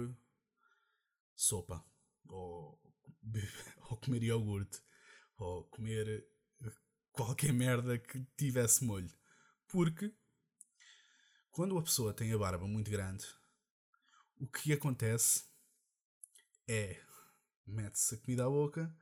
sopa, 1.35 1.83
ou, 2.27 2.79
ou 3.89 3.97
comer 3.97 4.23
iogurte, 4.23 4.81
ou 5.37 5.63
comer 5.65 6.27
qualquer 7.11 7.53
merda 7.53 7.97
que 7.97 8.25
tivesse 8.37 8.83
molho. 8.83 9.13
Porque 9.67 10.13
quando 11.51 11.77
a 11.77 11.83
pessoa 11.83 12.13
tem 12.13 12.31
a 12.33 12.37
barba 12.37 12.67
muito 12.67 12.91
grande, 12.91 13.25
o 14.37 14.47
que 14.47 14.73
acontece 14.73 15.45
é 16.67 17.01
mete-se 17.65 18.15
a 18.15 18.17
comida 18.17 18.45
à 18.45 18.49
boca 18.49 18.95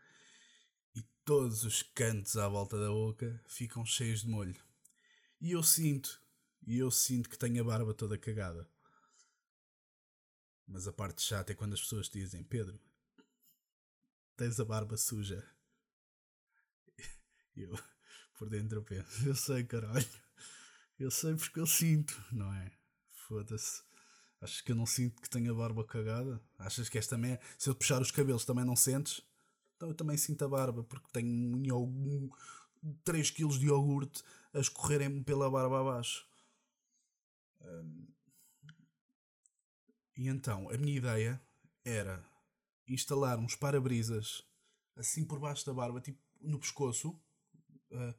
todos 1.26 1.64
os 1.64 1.82
cantos 1.82 2.36
à 2.36 2.48
volta 2.50 2.78
da 2.78 2.90
boca 2.90 3.42
ficam 3.48 3.86
cheios 3.86 4.22
de 4.22 4.28
molho. 4.28 4.62
E 5.40 5.52
eu 5.52 5.64
sinto, 5.64 6.22
e 6.66 6.78
eu 6.78 6.92
sinto 6.92 7.30
que 7.30 7.38
tenho 7.38 7.62
a 7.62 7.66
barba 7.66 7.94
toda 7.94 8.18
cagada. 8.18 8.70
Mas 10.74 10.88
a 10.88 10.92
parte 10.92 11.22
chata 11.22 11.52
é 11.52 11.56
quando 11.56 11.74
as 11.74 11.82
pessoas 11.82 12.10
dizem: 12.10 12.44
Pedro, 12.44 12.80
tens 14.36 14.60
a 14.60 14.66
barba 14.66 14.98
suja. 14.98 15.48
E 17.56 17.62
eu, 17.62 17.78
por 18.40 18.50
dentro, 18.50 18.80
eu 18.80 18.84
penso: 18.84 19.24
Eu 19.24 19.36
sei, 19.36 19.64
caralho. 19.64 20.10
Eu 21.00 21.12
sei 21.12 21.36
porque 21.36 21.60
eu 21.60 21.68
sinto, 21.68 22.20
não 22.32 22.52
é? 22.52 22.72
Foda-se. 23.28 23.84
Achas 24.42 24.62
que 24.62 24.72
eu 24.72 24.76
não 24.76 24.88
sinto 24.88 25.22
que 25.22 25.30
tenho 25.30 25.52
a 25.52 25.56
barba 25.56 25.84
cagada? 25.86 26.42
Achas 26.58 26.90
que 26.90 26.98
esta 26.98 27.16
também. 27.16 27.38
Se 27.56 27.70
eu 27.70 27.76
puxar 27.76 28.02
os 28.02 28.10
cabelos 28.10 28.44
também 28.44 28.66
não 28.66 28.76
sentes? 28.76 29.22
Então 29.76 29.90
eu 29.90 29.94
também 29.94 30.18
sinto 30.18 30.44
a 30.44 30.48
barba, 30.48 30.84
porque 30.84 31.08
tenho 31.12 31.78
um, 31.78 32.30
3 33.04 33.30
kg 33.30 33.60
de 33.60 33.68
iogurte 33.68 34.24
a 34.52 34.60
escorrerem-me 34.60 35.24
pela 35.24 35.52
barba 35.52 35.82
abaixo. 35.82 36.28
Um, 37.62 38.13
e 40.16 40.28
então 40.28 40.70
a 40.70 40.78
minha 40.78 40.98
ideia 40.98 41.42
era 41.84 42.24
instalar 42.88 43.40
uns 43.40 43.56
para-brisas 43.56 44.44
assim 44.96 45.26
por 45.26 45.40
baixo 45.40 45.66
da 45.66 45.74
barba, 45.74 46.00
tipo 46.02 46.22
no 46.42 46.60
pescoço, 46.60 47.10
uh, 47.92 48.16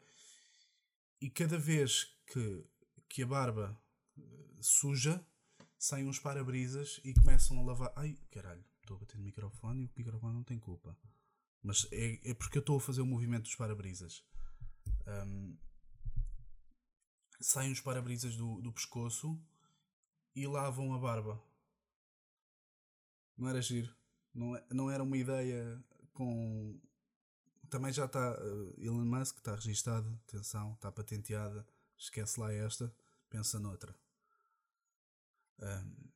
e 1.20 1.30
cada 1.30 1.58
vez 1.58 2.16
que, 2.26 2.64
que 3.08 3.22
a 3.22 3.26
barba 3.26 3.80
uh, 4.16 4.62
suja, 4.62 5.24
saem 5.78 6.08
uns 6.08 6.18
para-brisas 6.18 7.00
e 7.04 7.12
começam 7.12 7.58
a 7.58 7.62
lavar. 7.62 7.92
Ai 7.96 8.16
caralho, 8.30 8.64
estou 8.80 8.96
a 8.96 9.00
bater 9.00 9.16
no 9.16 9.24
microfone 9.24 9.82
e 9.82 9.86
o 9.86 9.92
microfone 9.96 10.34
não 10.34 10.42
tem 10.42 10.58
culpa. 10.58 10.96
Mas 11.62 11.86
é, 11.92 12.30
é 12.30 12.34
porque 12.34 12.58
eu 12.58 12.60
estou 12.60 12.76
a 12.76 12.80
fazer 12.80 13.00
o 13.00 13.06
movimento 13.06 13.44
dos 13.44 13.54
para-brisas. 13.54 14.24
Um, 15.06 15.56
saem 17.40 17.72
os 17.72 17.80
para-brisas 17.80 18.36
do, 18.36 18.60
do 18.60 18.72
pescoço 18.72 19.40
e 20.34 20.46
lavam 20.46 20.92
a 20.94 20.98
barba. 20.98 21.42
Não 23.36 23.48
era 23.48 23.60
giro. 23.60 23.94
Não, 24.32 24.56
é, 24.56 24.64
não 24.70 24.90
era 24.90 25.02
uma 25.02 25.16
ideia 25.16 25.82
com. 26.12 26.80
Também 27.68 27.92
já 27.92 28.04
está. 28.06 28.38
Uh, 28.40 28.74
Elon 28.78 29.04
Musk 29.04 29.38
está 29.38 29.54
registado. 29.54 30.20
Atenção, 30.28 30.72
está 30.74 30.90
patenteada. 30.90 31.66
Esquece 31.96 32.38
lá 32.40 32.52
esta. 32.52 32.94
Pensa 33.28 33.58
noutra. 33.58 33.94
Um, 35.60 36.14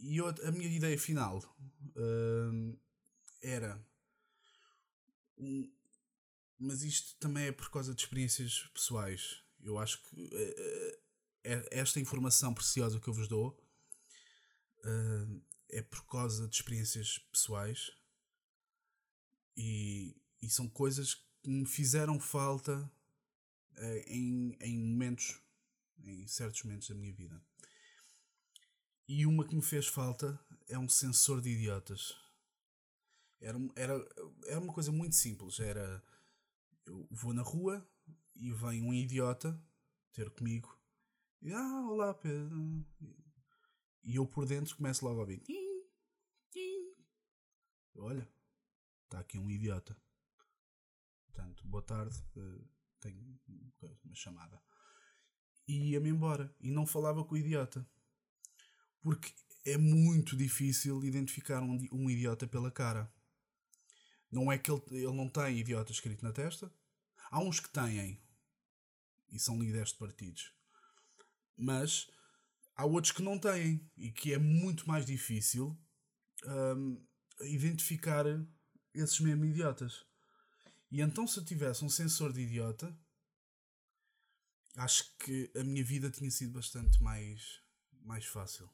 e 0.00 0.16
eu, 0.16 0.26
a 0.26 0.50
minha 0.50 0.68
ideia 0.68 0.98
final 0.98 1.38
uh, 1.38 2.78
era. 3.40 3.80
Um, 5.38 5.72
mas 6.58 6.82
isto 6.82 7.16
também 7.18 7.46
é 7.46 7.52
por 7.52 7.70
causa 7.70 7.94
de 7.94 8.02
experiências 8.02 8.70
pessoais. 8.74 9.42
Eu 9.60 9.78
acho 9.78 10.02
que 10.02 10.24
uh, 10.24 11.02
esta 11.70 12.00
informação 12.00 12.54
preciosa 12.54 13.00
que 13.00 13.08
eu 13.08 13.14
vos 13.14 13.28
dou 13.28 13.58
uh, 14.84 15.42
é 15.72 15.82
por 15.82 16.04
causa 16.06 16.46
de 16.46 16.54
experiências 16.54 17.18
pessoais 17.32 17.90
e, 19.56 20.14
e 20.40 20.48
são 20.48 20.68
coisas 20.68 21.14
que 21.42 21.50
me 21.50 21.66
fizeram 21.66 22.20
falta 22.20 22.78
uh, 23.78 24.02
em, 24.06 24.56
em 24.60 24.78
momentos, 24.78 25.40
em 26.04 26.26
certos 26.28 26.62
momentos 26.62 26.88
da 26.88 26.94
minha 26.94 27.12
vida. 27.12 27.42
E 29.08 29.26
uma 29.26 29.46
que 29.46 29.56
me 29.56 29.62
fez 29.62 29.86
falta 29.86 30.38
é 30.68 30.78
um 30.78 30.88
sensor 30.88 31.40
de 31.40 31.50
idiotas. 31.50 32.14
Era, 33.40 33.58
era, 33.74 34.08
era 34.46 34.60
uma 34.60 34.72
coisa 34.72 34.92
muito 34.92 35.16
simples. 35.16 35.58
Era 35.58 36.02
eu 36.86 37.06
vou 37.10 37.32
na 37.32 37.42
rua 37.42 37.86
e 38.34 38.52
vem 38.52 38.82
um 38.82 38.92
idiota 38.92 39.58
ter 40.12 40.30
comigo. 40.30 40.78
E, 41.40 41.52
ah, 41.52 41.86
olá 41.88 42.14
Pedro. 42.14 42.84
E 44.02 44.16
eu 44.16 44.26
por 44.26 44.46
dentro 44.46 44.76
começo 44.76 45.04
logo 45.04 45.18
a 45.18 45.20
ouvir. 45.20 45.42
Olha, 47.96 48.28
está 49.04 49.20
aqui 49.20 49.38
um 49.38 49.50
idiota. 49.50 49.96
Portanto, 51.26 51.66
boa 51.66 51.82
tarde. 51.82 52.18
Uh, 52.36 52.68
tenho 53.00 53.40
uma 54.04 54.14
chamada. 54.14 54.60
E 55.68 55.90
ia-me 55.90 56.08
embora. 56.08 56.54
E 56.60 56.70
não 56.70 56.86
falava 56.86 57.24
com 57.24 57.34
o 57.34 57.38
idiota. 57.38 57.88
Porque 59.00 59.32
é 59.64 59.76
muito 59.76 60.36
difícil 60.36 61.04
identificar 61.04 61.62
um, 61.62 61.78
um 61.92 62.10
idiota 62.10 62.46
pela 62.46 62.70
cara. 62.70 63.12
Não 64.30 64.50
é 64.50 64.58
que 64.58 64.70
ele, 64.70 64.82
ele 64.90 65.12
não 65.12 65.28
tem 65.28 65.58
idiota 65.58 65.92
escrito 65.92 66.24
na 66.24 66.32
testa. 66.32 66.72
Há 67.30 67.40
uns 67.40 67.60
que 67.60 67.68
têm. 67.68 68.20
E 69.28 69.38
são 69.38 69.58
líderes 69.58 69.90
de 69.90 69.98
partidos. 69.98 70.52
Mas 71.56 72.10
há 72.76 72.84
outros 72.84 73.12
que 73.12 73.22
não 73.22 73.38
têm. 73.38 73.88
E 73.96 74.10
que 74.10 74.32
é 74.32 74.38
muito 74.38 74.86
mais 74.88 75.06
difícil 75.06 75.78
um, 76.44 77.04
identificar 77.42 78.24
esses 78.94 79.20
mesmos 79.20 79.48
idiotas. 79.48 80.06
E 80.90 81.00
então, 81.00 81.26
se 81.26 81.38
eu 81.38 81.44
tivesse 81.44 81.84
um 81.84 81.88
sensor 81.88 82.32
de 82.32 82.42
idiota, 82.42 82.94
acho 84.76 85.16
que 85.18 85.50
a 85.56 85.64
minha 85.64 85.84
vida 85.84 86.10
tinha 86.10 86.30
sido 86.30 86.52
bastante 86.52 87.02
mais, 87.02 87.60
mais 88.04 88.26
fácil 88.26 88.70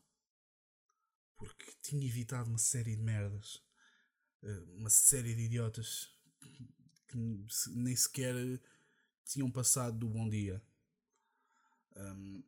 porque 1.38 1.72
tinha 1.80 2.04
evitado 2.04 2.50
uma 2.50 2.58
série 2.58 2.96
de 2.96 3.02
merdas, 3.02 3.62
eh, 4.42 4.64
uma 4.76 4.90
série 4.90 5.34
de 5.34 5.42
idiotas 5.42 6.12
que 7.06 7.16
nem 7.70 7.94
sequer 7.96 8.34
tinham 9.24 9.50
passado 9.50 9.96
do 9.96 10.08
bom 10.08 10.28
dia. 10.28 10.60
Um, 11.96 12.42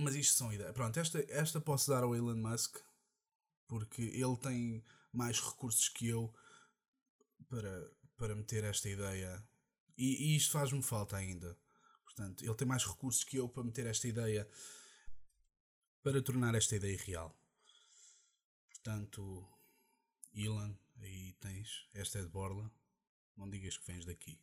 mas 0.00 0.14
isto 0.14 0.36
são 0.36 0.52
ideias. 0.52 0.72
Pronto, 0.72 0.98
esta, 0.98 1.24
esta 1.28 1.60
posso 1.60 1.90
dar 1.90 2.02
ao 2.02 2.14
Elon 2.14 2.36
Musk 2.36 2.78
porque 3.66 4.02
ele 4.02 4.36
tem 4.36 4.84
mais 5.12 5.40
recursos 5.40 5.88
que 5.88 6.08
eu 6.08 6.34
para, 7.48 7.90
para 8.16 8.34
meter 8.34 8.64
esta 8.64 8.88
ideia. 8.88 9.46
E, 9.96 10.32
e 10.32 10.36
isto 10.36 10.52
faz-me 10.52 10.82
falta 10.82 11.16
ainda. 11.16 11.56
Portanto, 12.04 12.44
ele 12.44 12.54
tem 12.54 12.66
mais 12.66 12.84
recursos 12.84 13.22
que 13.22 13.36
eu 13.36 13.48
para 13.48 13.62
meter 13.62 13.86
esta 13.86 14.08
ideia 14.08 14.48
para 16.02 16.22
tornar 16.22 16.54
esta 16.54 16.76
ideia 16.76 16.98
real. 16.98 17.38
Portanto, 18.70 19.46
Ilan, 20.32 20.76
aí 20.96 21.34
tens. 21.34 21.88
Esta 21.92 22.18
é 22.18 22.22
de 22.22 22.28
Borla. 22.28 22.70
Não 23.36 23.48
digas 23.48 23.76
que 23.76 23.86
vens 23.86 24.04
daqui. 24.04 24.40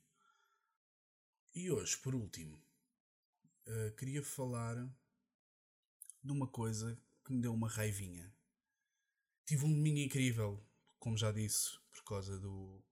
E 1.54 1.72
hoje, 1.72 1.98
por 1.98 2.14
último, 2.14 2.56
uh, 3.66 3.92
queria 3.98 4.24
falar 4.24 4.78
de 6.28 6.34
uma 6.34 6.48
coisa 6.48 7.02
que 7.26 7.34
me 7.34 7.42
deu 7.42 7.54
uma 7.54 7.70
raivinha. 7.70 8.32
Tive 9.46 9.66
um 9.66 9.74
domingo 9.74 10.00
incrível, 10.00 10.62
como 11.00 11.18
já 11.18 11.32
disse, 11.32 11.80
por 11.92 12.04
causa 12.04 12.38
do. 12.38 12.84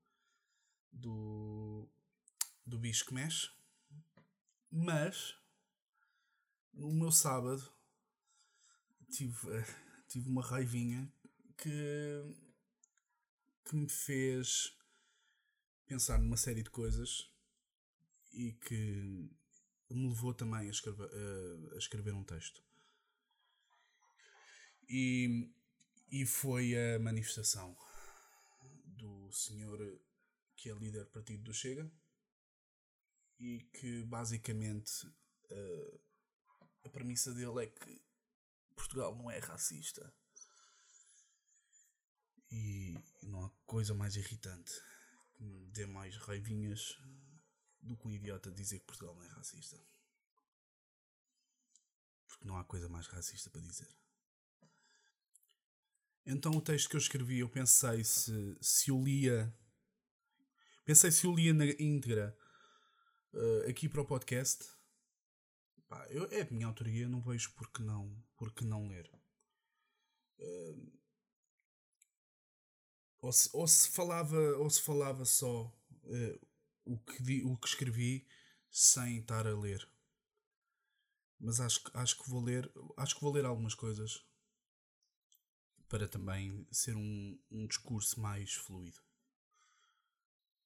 do. 0.91 1.87
do 2.65 2.79
bicho 2.79 3.05
que 3.05 3.13
mexe. 3.13 3.51
Mas, 4.71 5.37
no 6.73 6.91
meu 6.93 7.11
sábado, 7.11 7.71
tive, 9.11 9.35
tive 10.07 10.29
uma 10.29 10.41
raivinha 10.41 11.11
que, 11.57 11.69
que 13.65 13.75
me 13.75 13.89
fez 13.89 14.77
pensar 15.85 16.17
numa 16.19 16.37
série 16.37 16.63
de 16.63 16.69
coisas 16.69 17.29
e 18.31 18.53
que 18.53 19.29
me 19.89 20.09
levou 20.09 20.33
também 20.33 20.67
a 20.67 20.71
escrever, 20.71 21.09
a 21.73 21.77
escrever 21.77 22.13
um 22.13 22.23
texto. 22.23 22.64
E, 24.87 25.51
e 26.11 26.25
foi 26.25 26.73
a 26.75 26.99
manifestação 26.99 27.75
do 28.85 29.31
senhor 29.31 29.79
que 30.55 30.69
é 30.69 30.73
líder 30.73 31.05
do 31.05 31.11
partido 31.11 31.43
do 31.43 31.53
Chega 31.53 31.91
e 33.39 33.61
que 33.73 34.03
basicamente 34.03 35.07
a, 35.51 36.87
a 36.87 36.89
premissa 36.89 37.33
dele 37.33 37.63
é 37.63 37.67
que 37.67 38.01
Portugal 38.75 39.15
não 39.15 39.29
é 39.29 39.39
racista. 39.39 40.13
E 42.51 42.95
não 43.23 43.45
há 43.45 43.49
coisa 43.65 43.93
mais 43.93 44.15
irritante 44.15 44.71
que 45.35 45.43
me 45.43 45.67
dê 45.67 45.85
mais 45.85 46.15
raivinhas 46.17 46.97
do 47.81 47.97
que 47.97 48.07
um 48.07 48.11
idiota 48.11 48.51
dizer 48.51 48.79
que 48.79 48.85
Portugal 48.85 49.15
não 49.15 49.23
é 49.23 49.27
racista. 49.27 49.77
Porque 52.27 52.47
não 52.47 52.57
há 52.57 52.63
coisa 52.63 52.87
mais 52.87 53.07
racista 53.07 53.49
para 53.49 53.61
dizer. 53.61 53.89
Então 56.25 56.51
o 56.53 56.61
texto 56.61 56.89
que 56.89 56.95
eu 56.95 56.99
escrevi, 56.99 57.39
eu 57.39 57.49
pensei 57.49 58.03
se, 58.03 58.57
se 58.59 58.91
o 58.91 59.03
lia. 59.03 59.53
Pensei 60.83 61.11
se 61.11 61.27
o 61.27 61.35
lia 61.35 61.53
na 61.53 61.65
íntegra 61.79 62.35
uh, 63.33 63.69
aqui 63.69 63.87
para 63.87 64.01
o 64.01 64.05
podcast. 64.05 64.65
Pá, 65.87 66.07
eu, 66.09 66.25
é 66.31 66.43
de 66.43 66.53
minha 66.53 66.67
autoria, 66.67 67.07
não 67.07 67.21
vejo 67.21 67.53
porque 67.55 67.83
não, 67.83 68.11
porque 68.37 68.65
não 68.65 68.87
ler. 68.87 69.09
Uh, 70.39 70.91
ou 73.21 73.31
se, 73.31 73.49
ou 73.53 73.67
se 73.67 73.89
falava 73.89 74.37
ou 74.57 74.69
se 74.69 74.81
falava 74.81 75.25
só 75.25 75.65
uh, 76.03 76.47
o, 76.85 76.97
que 76.99 77.23
di, 77.23 77.43
o 77.43 77.55
que 77.57 77.67
escrevi 77.67 78.27
sem 78.69 79.19
estar 79.19 79.47
a 79.47 79.57
ler 79.57 79.87
mas 81.39 81.59
acho, 81.59 81.81
acho 81.93 82.17
que 82.21 82.29
vou 82.29 82.43
ler 82.43 82.71
acho 82.97 83.15
que 83.15 83.21
vou 83.21 83.31
ler 83.31 83.45
algumas 83.45 83.73
coisas 83.73 84.25
para 85.87 86.07
também 86.07 86.67
ser 86.71 86.95
um, 86.95 87.39
um 87.51 87.67
discurso 87.67 88.19
mais 88.19 88.53
fluido. 88.53 88.99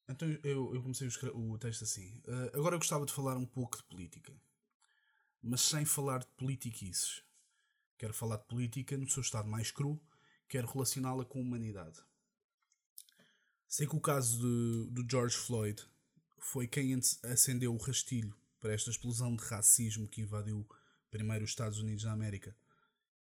Então 0.07 0.27
eu, 0.43 0.73
eu 0.73 0.81
comecei 0.81 1.07
o, 1.07 1.51
o 1.51 1.57
texto 1.57 1.83
assim. 1.83 2.21
Uh, 2.27 2.57
agora 2.57 2.75
eu 2.75 2.79
gostava 2.79 3.05
de 3.05 3.13
falar 3.13 3.37
um 3.37 3.45
pouco 3.45 3.77
de 3.77 3.83
política 3.83 4.33
mas 5.41 5.61
sem 5.61 5.85
falar 5.85 6.19
de 6.19 6.27
politiquices. 6.37 7.23
Quero 7.97 8.13
falar 8.13 8.37
de 8.37 8.45
política 8.45 8.97
no 8.97 9.09
seu 9.09 9.21
estado 9.21 9.47
mais 9.47 9.71
cru 9.71 10.01
quero 10.47 10.67
relacioná-la 10.67 11.23
com 11.23 11.37
a 11.37 11.41
humanidade. 11.43 11.99
Sei 13.67 13.85
que 13.85 13.95
o 13.95 14.01
caso 14.01 14.39
de, 14.39 14.91
do 14.91 15.07
George 15.07 15.37
Floyd 15.37 15.79
foi 16.39 16.67
quem 16.67 16.99
acendeu 17.23 17.71
o 17.71 17.77
rastilho 17.77 18.35
para 18.59 18.73
esta 18.73 18.89
explosão 18.89 19.35
de 19.35 19.43
racismo 19.43 20.07
que 20.07 20.21
invadiu 20.21 20.67
primeiro 21.11 21.45
os 21.45 21.51
Estados 21.51 21.77
Unidos 21.77 22.03
da 22.03 22.11
América 22.11 22.57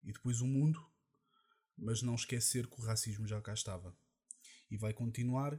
e 0.02 0.10
depois 0.10 0.40
o 0.40 0.46
mundo, 0.46 0.82
mas 1.78 2.02
não 2.02 2.14
esquecer 2.14 2.66
que 2.66 2.80
o 2.80 2.84
racismo 2.84 3.26
já 3.26 3.40
cá 3.40 3.54
estava 3.54 3.96
e 4.70 4.76
vai 4.76 4.92
continuar 4.92 5.54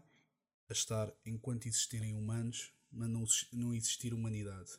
a 0.70 0.74
estar 0.74 1.12
enquanto 1.26 1.68
existirem 1.68 2.14
humanos, 2.14 2.72
mas 2.92 3.10
não, 3.52 3.74
existir 3.74 4.14
humanidade. 4.14 4.72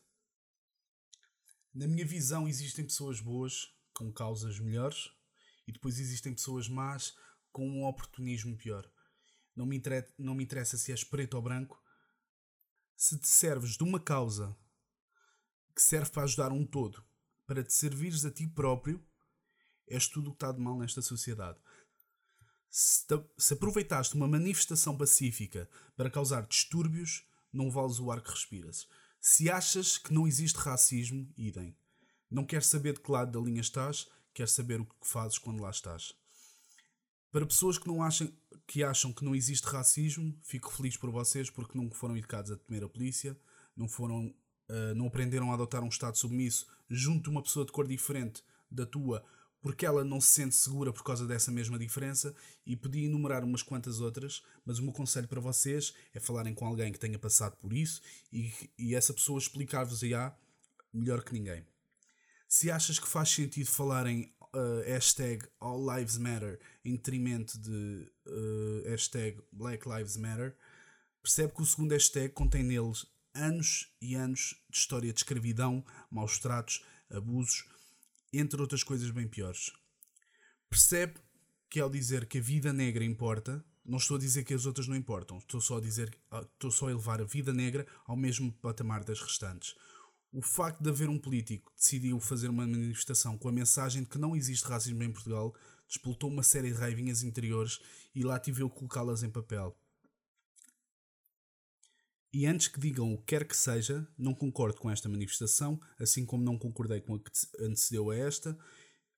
Na 1.75 1.87
minha 1.87 2.05
visão, 2.05 2.49
existem 2.49 2.85
pessoas 2.85 3.21
boas 3.21 3.75
com 3.93 4.13
causas 4.13 4.59
melhores 4.61 5.11
e 5.67 5.73
depois 5.73 5.99
existem 5.99 6.35
pessoas 6.35 6.69
más 6.69 7.17
com 7.53 7.69
um 7.69 7.85
oportunismo 7.85 8.57
pior. 8.57 8.89
Não 9.57 9.67
me, 9.67 9.77
interessa, 9.77 10.13
não 10.19 10.35
me 10.35 10.45
interessa 10.45 10.77
se 10.77 10.93
és 10.93 11.03
preto 11.03 11.35
ou 11.35 11.43
branco. 11.43 11.83
Se 12.97 13.19
te 13.19 13.29
serves 13.29 13.77
de 13.77 13.83
uma 13.83 13.99
causa 13.99 14.57
que 15.75 15.83
serve 15.83 16.11
para 16.11 16.25
ajudar 16.25 16.53
um 16.53 16.67
todo, 16.67 17.05
para 17.47 17.65
te 17.65 17.73
servires 17.73 18.25
a 18.25 18.31
ti 18.31 18.47
próprio, 18.47 19.05
és 19.91 20.07
tudo 20.07 20.29
o 20.29 20.31
que 20.31 20.37
está 20.37 20.53
de 20.53 20.61
mal 20.61 20.79
nesta 20.79 21.03
sociedade. 21.03 21.59
Se, 22.71 23.07
te, 23.07 23.21
se 23.37 23.55
aproveitaste 23.55 24.15
uma 24.15 24.29
manifestação 24.29 24.97
pacífica 24.97 25.69
para 25.97 26.11
causar 26.11 26.47
distúrbios, 26.47 27.25
não 27.53 27.71
vales 27.71 27.99
o 27.99 28.11
ar 28.11 28.23
que 28.23 28.31
respiras. 28.31 28.89
Se 29.21 29.51
achas 29.51 29.99
que 29.99 30.15
não 30.15 30.27
existe 30.27 30.57
racismo, 30.57 31.29
idem. 31.37 31.77
Não 32.31 32.47
quero 32.47 32.65
saber 32.65 32.95
de 32.95 33.01
que 33.01 33.11
lado 33.11 33.33
da 33.33 33.45
linha 33.45 33.61
estás, 33.61 34.09
quer 34.33 34.49
saber 34.49 34.81
o 34.81 34.87
que 34.87 34.95
fazes 35.03 35.37
quando 35.37 35.61
lá 35.61 35.71
estás. 35.71 36.15
Para 37.33 37.47
pessoas 37.47 37.77
que 37.77 37.89
não 37.89 38.03
acham 38.03 38.33
que 38.67 38.85
acham 38.85 39.13
que 39.13 39.25
não 39.25 39.35
existe 39.35 39.65
racismo, 39.65 40.39
fico 40.45 40.73
feliz 40.73 40.97
por 40.97 41.11
vocês 41.11 41.51
porque 41.51 41.77
não 41.77 41.91
foram 41.91 42.17
educados 42.17 42.53
a 42.53 42.57
temer 42.57 42.85
a 42.85 42.89
polícia, 42.89 43.37
não 43.77 43.89
foram 43.89 44.29
uh, 44.69 44.95
não 44.95 45.09
aprenderam 45.09 45.51
a 45.51 45.55
adotar 45.55 45.83
um 45.83 45.89
estado 45.89 46.17
submisso 46.17 46.67
junto 46.89 47.25
de 47.25 47.31
uma 47.31 47.43
pessoa 47.43 47.67
de 47.67 47.73
cor 47.73 47.87
diferente 47.87 48.45
da 48.71 48.87
tua 48.87 49.25
porque 49.61 49.85
ela 49.85 50.05
não 50.05 50.21
se 50.21 50.29
sente 50.29 50.55
segura 50.55 50.93
por 50.93 51.05
causa 51.05 51.27
dessa 51.27 51.51
mesma 51.51 51.79
diferença 51.79 52.35
e 52.65 52.77
podia 52.77 53.07
enumerar 53.07 53.45
umas 53.45 53.63
quantas 53.63 54.01
outras, 54.01 54.43
mas 54.65 54.79
o 54.79 54.83
meu 54.83 54.93
conselho 54.93 55.29
para 55.29 55.41
vocês 55.41 55.95
é 56.15 56.21
falarem 56.21 56.55
com 56.55 56.67
alguém 56.67 56.93
que 56.93 56.99
tenha 56.99 57.19
passado 57.19 57.57
por 57.57 57.73
isso 57.73 58.01
e, 58.33 58.53
e 58.79 58.95
essa 58.95 59.13
pessoa 59.13 59.39
explicar-vos 59.39 60.03
aí 60.03 60.13
melhor 60.93 61.23
que 61.23 61.33
ninguém. 61.33 61.65
Se 62.49 62.71
achas 62.71 62.99
que 62.99 63.07
faz 63.07 63.29
sentido 63.29 63.71
falarem 63.71 64.35
uh, 64.55 64.83
hashtag 64.85 65.47
All 65.61 65.79
Lives 65.97 66.17
Matter 66.17 66.59
em 66.85 66.93
detrimento 66.93 67.59
de 67.59 68.11
uh, 68.27 68.89
hashtag 68.89 69.41
Black 69.53 69.89
Lives 69.89 70.17
Matter, 70.17 70.57
percebe 71.23 71.53
que 71.53 71.63
o 71.63 71.67
segundo 71.67 71.93
hashtag 71.93 72.33
contém 72.33 72.63
neles 72.63 73.07
anos 73.35 73.95
e 74.01 74.15
anos 74.15 74.57
de 74.69 74.77
história 74.77 75.13
de 75.13 75.21
escravidão, 75.21 75.85
maus 76.11 76.39
tratos, 76.39 76.85
abusos 77.11 77.69
entre 78.33 78.61
outras 78.61 78.83
coisas 78.83 79.11
bem 79.11 79.27
piores. 79.27 79.73
Percebe 80.69 81.15
que 81.69 81.81
ao 81.81 81.91
dizer 81.91 82.27
que 82.27 82.39
a 82.39 82.43
vida 82.43 82.73
negra 82.73 83.05
importa, 83.05 83.65
não 83.85 83.99
estou 83.99 84.17
a 84.17 84.21
dizer 84.21 84.45
que 84.45 84.55
as 84.55 84.67
outras 84.67 84.87
não 84.87 84.97
importam, 84.97 85.39
estou 85.39 85.61
só 85.61 85.79
a 85.79 85.81
dizer, 85.81 86.17
ah, 86.31 86.47
estou 86.53 86.71
só 86.71 86.89
a 86.89 86.91
elevar 86.91 87.21
a 87.21 87.25
vida 87.25 87.53
negra 87.53 87.87
ao 88.05 88.17
mesmo 88.17 88.53
patamar 88.53 89.05
das 89.05 89.21
restantes. 89.21 89.75
O 90.33 90.43
facto 90.43 90.81
de 90.81 90.91
haver 90.91 91.09
um 91.09 91.19
político 91.19 91.71
que 91.71 91.77
decidiu 91.77 92.21
fazer 92.21 92.49
uma 92.49 92.67
manifestação 92.67 93.37
com 93.37 93.49
a 93.49 93.53
mensagem 93.53 94.03
de 94.03 94.09
que 94.09 94.19
não 94.19 94.37
existe 94.37 94.65
racismo 94.67 95.03
em 95.03 95.11
Portugal 95.11 95.55
despoltou 95.89 96.31
uma 96.31 96.45
série 96.45 96.71
de 96.71 96.79
raivinhas 96.79 97.25
interiores 97.25 97.81
e 98.15 98.23
lá 98.23 98.39
tive 98.39 98.63
eu 98.63 98.71
colocá-las 98.71 99.25
em 99.25 99.31
papel. 99.31 99.77
E 102.33 102.47
antes 102.47 102.69
que 102.69 102.79
digam 102.79 103.13
o 103.13 103.19
que 103.19 103.25
quer 103.25 103.45
que 103.45 103.57
seja, 103.57 104.07
não 104.17 104.33
concordo 104.33 104.79
com 104.79 104.89
esta 104.89 105.09
manifestação, 105.09 105.81
assim 105.99 106.25
como 106.25 106.45
não 106.45 106.57
concordei 106.57 107.01
com 107.01 107.17
a 107.17 107.19
que 107.19 107.31
antecedeu 107.59 108.11
a 108.11 108.17
esta, 108.17 108.57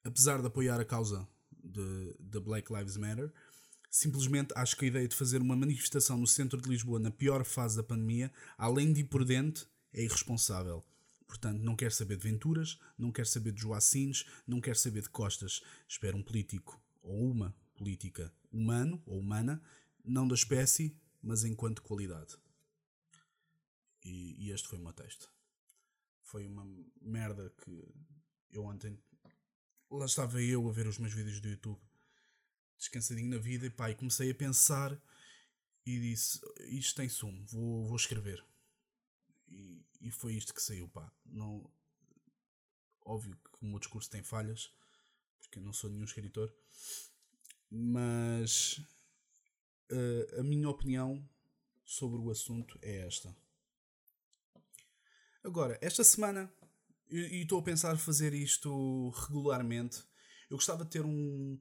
apesar 0.03 0.41
de 0.41 0.47
apoiar 0.47 0.81
a 0.81 0.85
causa 0.85 1.29
de, 1.63 2.41
Black 2.41 2.73
Lives 2.73 2.97
Matter. 2.97 3.31
Simplesmente 3.91 4.55
acho 4.57 4.77
que 4.77 4.87
a 4.87 4.89
ideia 4.89 5.07
de 5.07 5.15
fazer 5.15 5.43
uma 5.43 5.55
manifestação 5.55 6.17
no 6.17 6.27
centro 6.27 6.59
de 6.59 6.69
Lisboa 6.69 6.99
na 6.99 7.11
pior 7.11 7.45
fase 7.45 7.77
da 7.77 7.83
pandemia, 7.83 8.33
além 8.57 8.93
de 8.93 9.03
imprudente, 9.03 9.67
é 9.93 10.03
irresponsável. 10.03 10.83
Portanto, 11.27 11.61
não 11.61 11.77
quero 11.77 11.93
saber 11.93 12.17
de 12.17 12.23
Venturas, 12.23 12.79
não 12.99 13.13
quero 13.13 13.29
saber 13.29 13.53
de 13.53 13.61
Joacines, 13.61 14.25
não 14.47 14.61
quero 14.61 14.79
saber 14.79 15.03
de 15.03 15.11
Costas. 15.11 15.61
Espero 15.87 16.17
um 16.17 16.23
político 16.23 16.81
ou 17.03 17.31
uma 17.31 17.55
política 17.77 18.33
humano 18.51 19.03
ou 19.05 19.19
humana, 19.19 19.63
não 20.03 20.27
da 20.27 20.35
espécie, 20.35 20.97
mas 21.23 21.45
enquanto 21.45 21.83
qualidade. 21.83 22.37
E, 24.05 24.47
e, 24.47 24.51
este 24.51 24.69
foi 24.69 24.79
meu 24.79 24.93
texto. 24.93 25.33
Foi 26.23 26.47
uma 26.47 26.65
merda 27.01 27.51
que 27.63 27.95
eu 28.51 28.65
ontem. 28.65 28.99
Lá 29.91 30.07
estava 30.07 30.43
eu 30.43 30.69
a 30.69 30.73
ver 30.73 30.87
os 30.87 30.99
meus 30.99 31.13
vídeos 31.13 31.41
do 31.41 31.49
YouTube, 31.49 31.81
descansadinho 32.79 33.31
na 33.31 33.39
vida, 33.39 33.67
e 33.67 33.71
pá, 33.71 33.91
e 33.91 33.95
comecei 33.95 34.31
a 34.31 34.35
pensar 34.35 35.01
e 35.85 36.01
disse: 36.01 36.41
Isto 36.61 36.97
tem 36.97 37.09
sumo, 37.09 37.45
vou, 37.47 37.87
vou 37.87 37.97
escrever. 37.97 38.45
E, 39.49 39.85
e 40.01 40.11
foi 40.11 40.35
isto 40.35 40.55
que 40.55 40.63
saiu, 40.63 40.89
pá. 40.89 41.13
Não, 41.27 41.71
óbvio 43.05 43.37
que 43.37 43.65
o 43.65 43.69
meu 43.69 43.79
discurso 43.79 44.11
tem 44.11 44.23
falhas, 44.23 44.73
porque 45.41 45.59
eu 45.59 45.63
não 45.63 45.73
sou 45.73 45.91
nenhum 45.91 46.05
escritor, 46.05 46.53
mas 47.71 48.79
uh, 49.91 50.41
a 50.41 50.43
minha 50.43 50.69
opinião 50.69 51.29
sobre 51.85 52.21
o 52.21 52.31
assunto 52.31 52.79
é 52.83 53.07
esta. 53.07 53.35
Agora, 55.45 55.77
esta 55.83 56.05
semana, 56.05 56.53
e 57.11 57.43
estou 57.43 57.59
a 57.59 57.63
pensar 57.63 57.99
fazer 57.99 58.33
isto 58.33 59.11
regularmente, 59.27 60.05
eu 60.49 60.57
gostava 60.57 60.85
de 60.85 60.91
ter 60.91 61.05
um, 61.05 61.61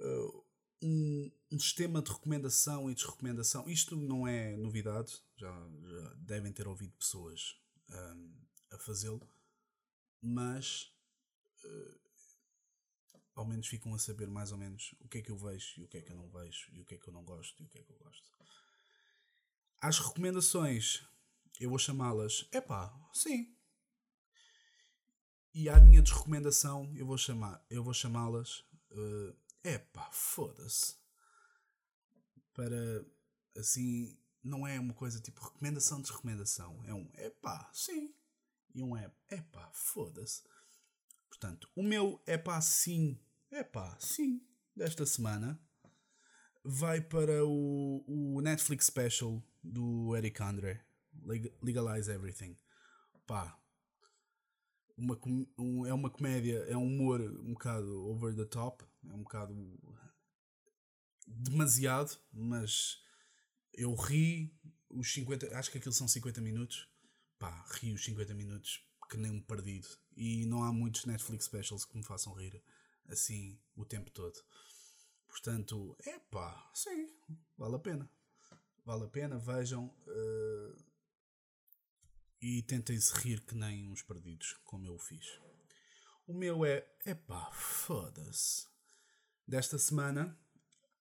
uh, 0.00 0.44
um, 0.82 1.30
um, 1.52 1.60
sistema 1.60 2.02
de 2.02 2.10
recomendação 2.10 2.90
e 2.90 2.94
desrecomendação. 2.94 3.68
Isto 3.68 3.94
não 3.94 4.26
é 4.26 4.56
novidade, 4.56 5.12
já, 5.36 5.48
já 5.84 6.14
devem 6.14 6.52
ter 6.52 6.66
ouvido 6.66 6.92
pessoas 6.94 7.56
um, 7.88 8.34
a 8.72 8.78
fazê-lo, 8.78 9.22
mas 10.20 10.92
uh, 11.64 12.00
ao 13.36 13.46
menos 13.46 13.68
ficam 13.68 13.94
a 13.94 13.98
saber 13.98 14.28
mais 14.28 14.50
ou 14.50 14.58
menos 14.58 14.92
o 14.98 15.08
que 15.08 15.18
é 15.18 15.22
que 15.22 15.30
eu 15.30 15.38
vejo 15.38 15.74
e 15.80 15.84
o 15.84 15.88
que 15.88 15.98
é 15.98 16.02
que 16.02 16.10
eu 16.10 16.16
não 16.16 16.28
vejo, 16.28 16.68
e 16.72 16.80
o 16.80 16.84
que 16.84 16.96
é 16.96 16.98
que 16.98 17.08
eu 17.08 17.12
não 17.12 17.22
gosto 17.22 17.62
e 17.62 17.64
o 17.66 17.68
que 17.68 17.78
é 17.78 17.82
que 17.82 17.92
eu 17.92 17.98
gosto. 17.98 18.28
As 19.80 20.00
recomendações 20.00 21.06
eu 21.60 21.70
vou 21.70 21.78
chamá-las 21.78 22.48
epá, 22.52 22.94
sim. 23.12 23.54
E 25.52 25.68
à 25.68 25.80
minha 25.80 26.02
desrecomendação 26.02 26.92
eu 26.96 27.06
vou 27.06 27.18
chamar, 27.18 27.64
eu 27.68 27.82
vou 27.82 27.94
chamá-las 27.94 28.60
uh, 28.90 29.36
epá, 29.64 30.08
foda-se. 30.12 30.96
Para 32.54 33.04
assim, 33.56 34.16
não 34.42 34.66
é 34.66 34.78
uma 34.78 34.94
coisa 34.94 35.20
tipo 35.20 35.44
recomendação 35.44 36.00
de 36.00 36.10
recomendação, 36.10 36.82
é 36.84 36.94
um 36.94 37.10
epá, 37.16 37.68
sim. 37.72 38.14
E 38.74 38.82
um 38.82 38.96
epá, 38.96 39.70
foda-se. 39.72 40.42
Portanto, 41.28 41.68
o 41.74 41.82
meu 41.82 42.22
epá, 42.26 42.60
sim, 42.60 43.18
epá, 43.50 43.96
sim, 43.98 44.40
desta 44.74 45.04
semana 45.06 45.60
vai 46.64 47.00
para 47.00 47.44
o, 47.44 48.04
o 48.06 48.40
Netflix 48.40 48.86
Special 48.86 49.42
do 49.62 50.14
Eric 50.16 50.42
Andre 50.42 50.80
Legalize 51.62 52.10
Everything. 52.10 52.56
Pá. 53.26 53.58
Uma, 54.96 55.18
um, 55.56 55.86
é 55.86 55.94
uma 55.94 56.10
comédia, 56.10 56.64
é 56.68 56.76
um 56.76 56.86
humor 56.86 57.20
um 57.20 57.52
bocado 57.52 58.08
over 58.08 58.34
the 58.34 58.44
top, 58.44 58.84
é 59.08 59.12
um 59.12 59.22
bocado 59.22 59.54
demasiado, 61.24 62.18
mas 62.32 63.00
eu 63.72 63.94
ri 63.94 64.52
os 64.90 65.12
50, 65.12 65.56
acho 65.56 65.70
que 65.70 65.78
aquilo 65.78 65.94
são 65.94 66.08
50 66.08 66.40
minutos. 66.40 66.88
Pá, 67.38 67.64
ri 67.70 67.92
os 67.92 68.04
50 68.04 68.34
minutos 68.34 68.84
que 69.08 69.16
nem 69.16 69.30
um 69.30 69.40
perdido. 69.40 69.88
E 70.16 70.44
não 70.46 70.64
há 70.64 70.72
muitos 70.72 71.04
Netflix 71.04 71.44
specials 71.44 71.84
que 71.84 71.96
me 71.96 72.04
façam 72.04 72.32
rir 72.34 72.60
assim 73.06 73.58
o 73.76 73.84
tempo 73.84 74.10
todo. 74.10 74.38
Portanto, 75.28 75.96
é 76.04 76.18
pá, 76.18 76.70
sim, 76.74 77.14
vale 77.56 77.76
a 77.76 77.78
pena. 77.78 78.10
Vale 78.84 79.04
a 79.04 79.08
pena, 79.08 79.38
vejam. 79.38 79.86
Uh, 80.06 80.76
e 82.40 82.62
tentem-se 82.62 83.12
rir 83.14 83.40
que 83.40 83.54
nem 83.54 83.90
uns 83.90 84.02
perdidos, 84.02 84.56
como 84.64 84.86
eu 84.86 84.94
o 84.94 84.98
fiz. 84.98 85.26
O 86.26 86.34
meu 86.34 86.64
é, 86.64 86.86
epá, 87.06 87.50
foda-se. 87.52 88.66
Desta 89.46 89.78
semana, 89.78 90.38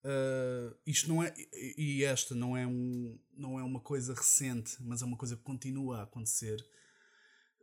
uh, 0.04 0.78
isto 0.86 1.10
não 1.10 1.22
é, 1.22 1.34
e 1.78 2.04
esta 2.04 2.34
não 2.34 2.56
é, 2.56 2.66
um, 2.66 3.20
não 3.34 3.60
é 3.60 3.64
uma 3.64 3.82
coisa 3.82 4.14
recente, 4.14 4.78
mas 4.80 5.02
é 5.02 5.06
uma 5.06 5.18
coisa 5.18 5.36
que 5.36 5.44
continua 5.44 6.00
a 6.00 6.04
acontecer. 6.04 6.66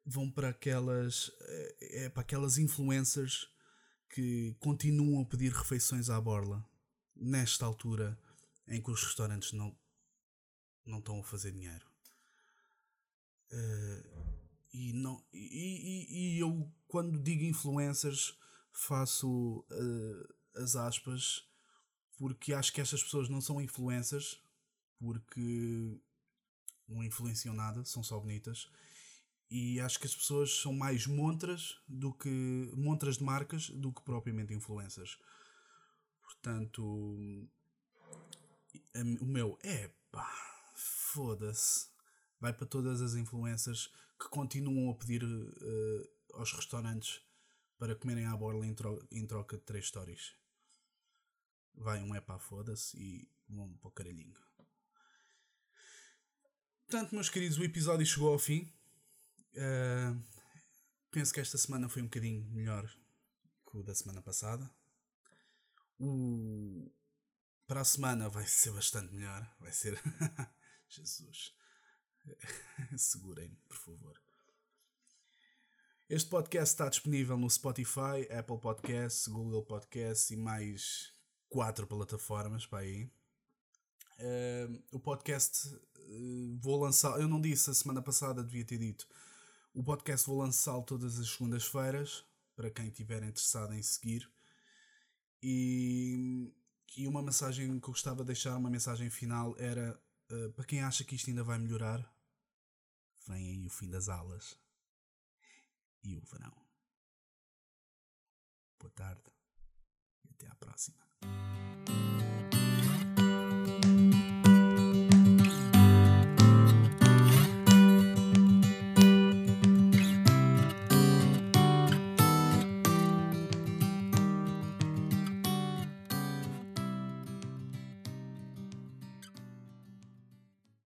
Vão 0.04 0.30
para 0.30 0.50
aquelas, 0.50 1.30
é, 1.40 2.04
é 2.04 2.08
para 2.10 2.20
aquelas 2.20 2.58
influencers 2.58 3.48
que 4.10 4.54
continuam 4.60 5.22
a 5.22 5.24
pedir 5.24 5.50
refeições 5.50 6.10
à 6.10 6.20
borla, 6.20 6.64
nesta 7.16 7.64
altura 7.64 8.18
em 8.68 8.80
que 8.80 8.90
os 8.90 9.02
restaurantes 9.02 9.52
não, 9.52 9.76
não 10.84 10.98
estão 10.98 11.18
a 11.18 11.24
fazer 11.24 11.50
dinheiro. 11.50 11.93
Uh, 13.54 14.34
e, 14.72 14.92
não, 14.92 15.24
e, 15.32 15.38
e, 15.38 16.36
e, 16.36 16.40
eu, 16.40 16.68
quando 16.88 17.22
digo 17.22 17.44
influencers, 17.44 18.36
faço 18.72 19.64
uh, 19.70 20.60
as 20.60 20.74
aspas 20.74 21.46
porque 22.16 22.52
acho 22.52 22.72
que 22.72 22.80
estas 22.80 23.02
pessoas 23.02 23.28
não 23.28 23.40
são 23.40 23.60
influencers 23.60 24.42
porque 24.98 26.00
não 26.88 27.04
influenciam 27.04 27.54
nada, 27.54 27.84
são 27.84 28.02
só 28.02 28.18
bonitas. 28.18 28.70
E 29.50 29.80
acho 29.80 29.98
que 29.98 30.06
as 30.06 30.16
pessoas 30.16 30.60
são 30.60 30.72
mais 30.72 31.06
montras 31.06 31.78
do 31.86 32.12
que 32.12 32.72
montras 32.74 33.18
de 33.18 33.24
marcas 33.24 33.70
do 33.70 33.92
que 33.92 34.02
propriamente 34.02 34.54
influencers. 34.54 35.18
Portanto, 36.22 36.82
o 39.20 39.26
meu 39.26 39.58
é 39.62 39.90
pá, 40.10 40.32
foda-se 40.74 41.88
vai 42.40 42.52
para 42.52 42.66
todas 42.66 43.00
as 43.00 43.14
influências 43.14 43.92
que 44.18 44.28
continuam 44.28 44.90
a 44.90 44.94
pedir 44.94 45.24
uh, 45.24 46.08
aos 46.34 46.52
restaurantes 46.52 47.20
para 47.78 47.94
comerem 47.94 48.26
à 48.26 48.36
borla 48.36 48.66
em, 48.66 48.74
tro 48.74 49.06
em 49.10 49.26
troca 49.26 49.56
de 49.56 49.64
três 49.64 49.86
stories. 49.88 50.34
Vai 51.74 52.02
um 52.02 52.14
é 52.14 52.20
para 52.20 52.38
foda-se 52.38 52.96
e 52.96 53.28
vão 53.48 53.72
para 53.78 53.88
o 53.88 53.92
caralhinho. 53.92 54.34
Portanto, 56.86 57.14
meus 57.14 57.28
queridos, 57.28 57.58
o 57.58 57.64
episódio 57.64 58.06
chegou 58.06 58.32
ao 58.32 58.38
fim. 58.38 58.72
Uh, 59.54 60.22
penso 61.10 61.32
que 61.32 61.40
esta 61.40 61.58
semana 61.58 61.88
foi 61.88 62.02
um 62.02 62.06
bocadinho 62.06 62.44
melhor 62.50 62.86
que 63.68 63.78
o 63.78 63.82
da 63.82 63.94
semana 63.94 64.22
passada. 64.22 64.70
O... 65.98 66.92
Para 67.66 67.80
a 67.80 67.84
semana 67.84 68.28
vai 68.28 68.46
ser 68.46 68.72
bastante 68.72 69.12
melhor. 69.12 69.52
Vai 69.58 69.72
ser. 69.72 70.00
Jesus. 70.88 71.54
Segurem-me, 72.96 73.56
por 73.68 73.76
favor. 73.76 74.20
Este 76.08 76.28
podcast 76.28 76.74
está 76.74 76.88
disponível 76.88 77.36
no 77.36 77.48
Spotify, 77.48 78.28
Apple 78.30 78.58
Podcasts, 78.58 79.26
Google 79.26 79.64
Podcasts 79.64 80.30
e 80.30 80.36
mais 80.36 81.12
quatro 81.48 81.86
plataformas 81.86 82.66
para 82.66 82.80
aí. 82.80 83.10
Uh, 84.18 84.82
o 84.92 85.00
podcast 85.00 85.66
uh, 85.68 86.58
vou 86.60 86.80
lançar. 86.82 87.18
Eu 87.20 87.28
não 87.28 87.40
disse 87.40 87.70
a 87.70 87.74
semana 87.74 88.02
passada, 88.02 88.44
devia 88.44 88.64
ter 88.64 88.78
dito. 88.78 89.08
O 89.72 89.82
podcast 89.82 90.26
vou 90.26 90.38
lançá-lo 90.38 90.82
todas 90.82 91.18
as 91.18 91.30
segundas-feiras 91.30 92.24
para 92.54 92.70
quem 92.70 92.88
estiver 92.88 93.22
interessado 93.22 93.72
em 93.74 93.82
seguir. 93.82 94.30
E, 95.42 96.52
e 96.96 97.08
uma 97.08 97.22
mensagem 97.22 97.66
que 97.80 97.88
eu 97.88 97.92
gostava 97.92 98.22
de 98.22 98.28
deixar, 98.28 98.56
uma 98.56 98.70
mensagem 98.70 99.10
final, 99.10 99.56
era 99.58 99.98
uh, 100.30 100.52
para 100.52 100.64
quem 100.64 100.82
acha 100.82 101.02
que 101.02 101.16
isto 101.16 101.28
ainda 101.28 101.42
vai 101.42 101.58
melhorar, 101.58 102.13
vem 103.26 103.50
aí 103.50 103.66
o 103.66 103.70
fim 103.70 103.88
das 103.88 104.08
aulas 104.08 104.58
e 106.02 106.16
o 106.16 106.20
verão. 106.20 106.54
Boa 108.78 108.90
tarde 108.90 109.32
e 110.24 110.30
até 110.30 110.48
à 110.48 110.54
próxima. 110.56 111.04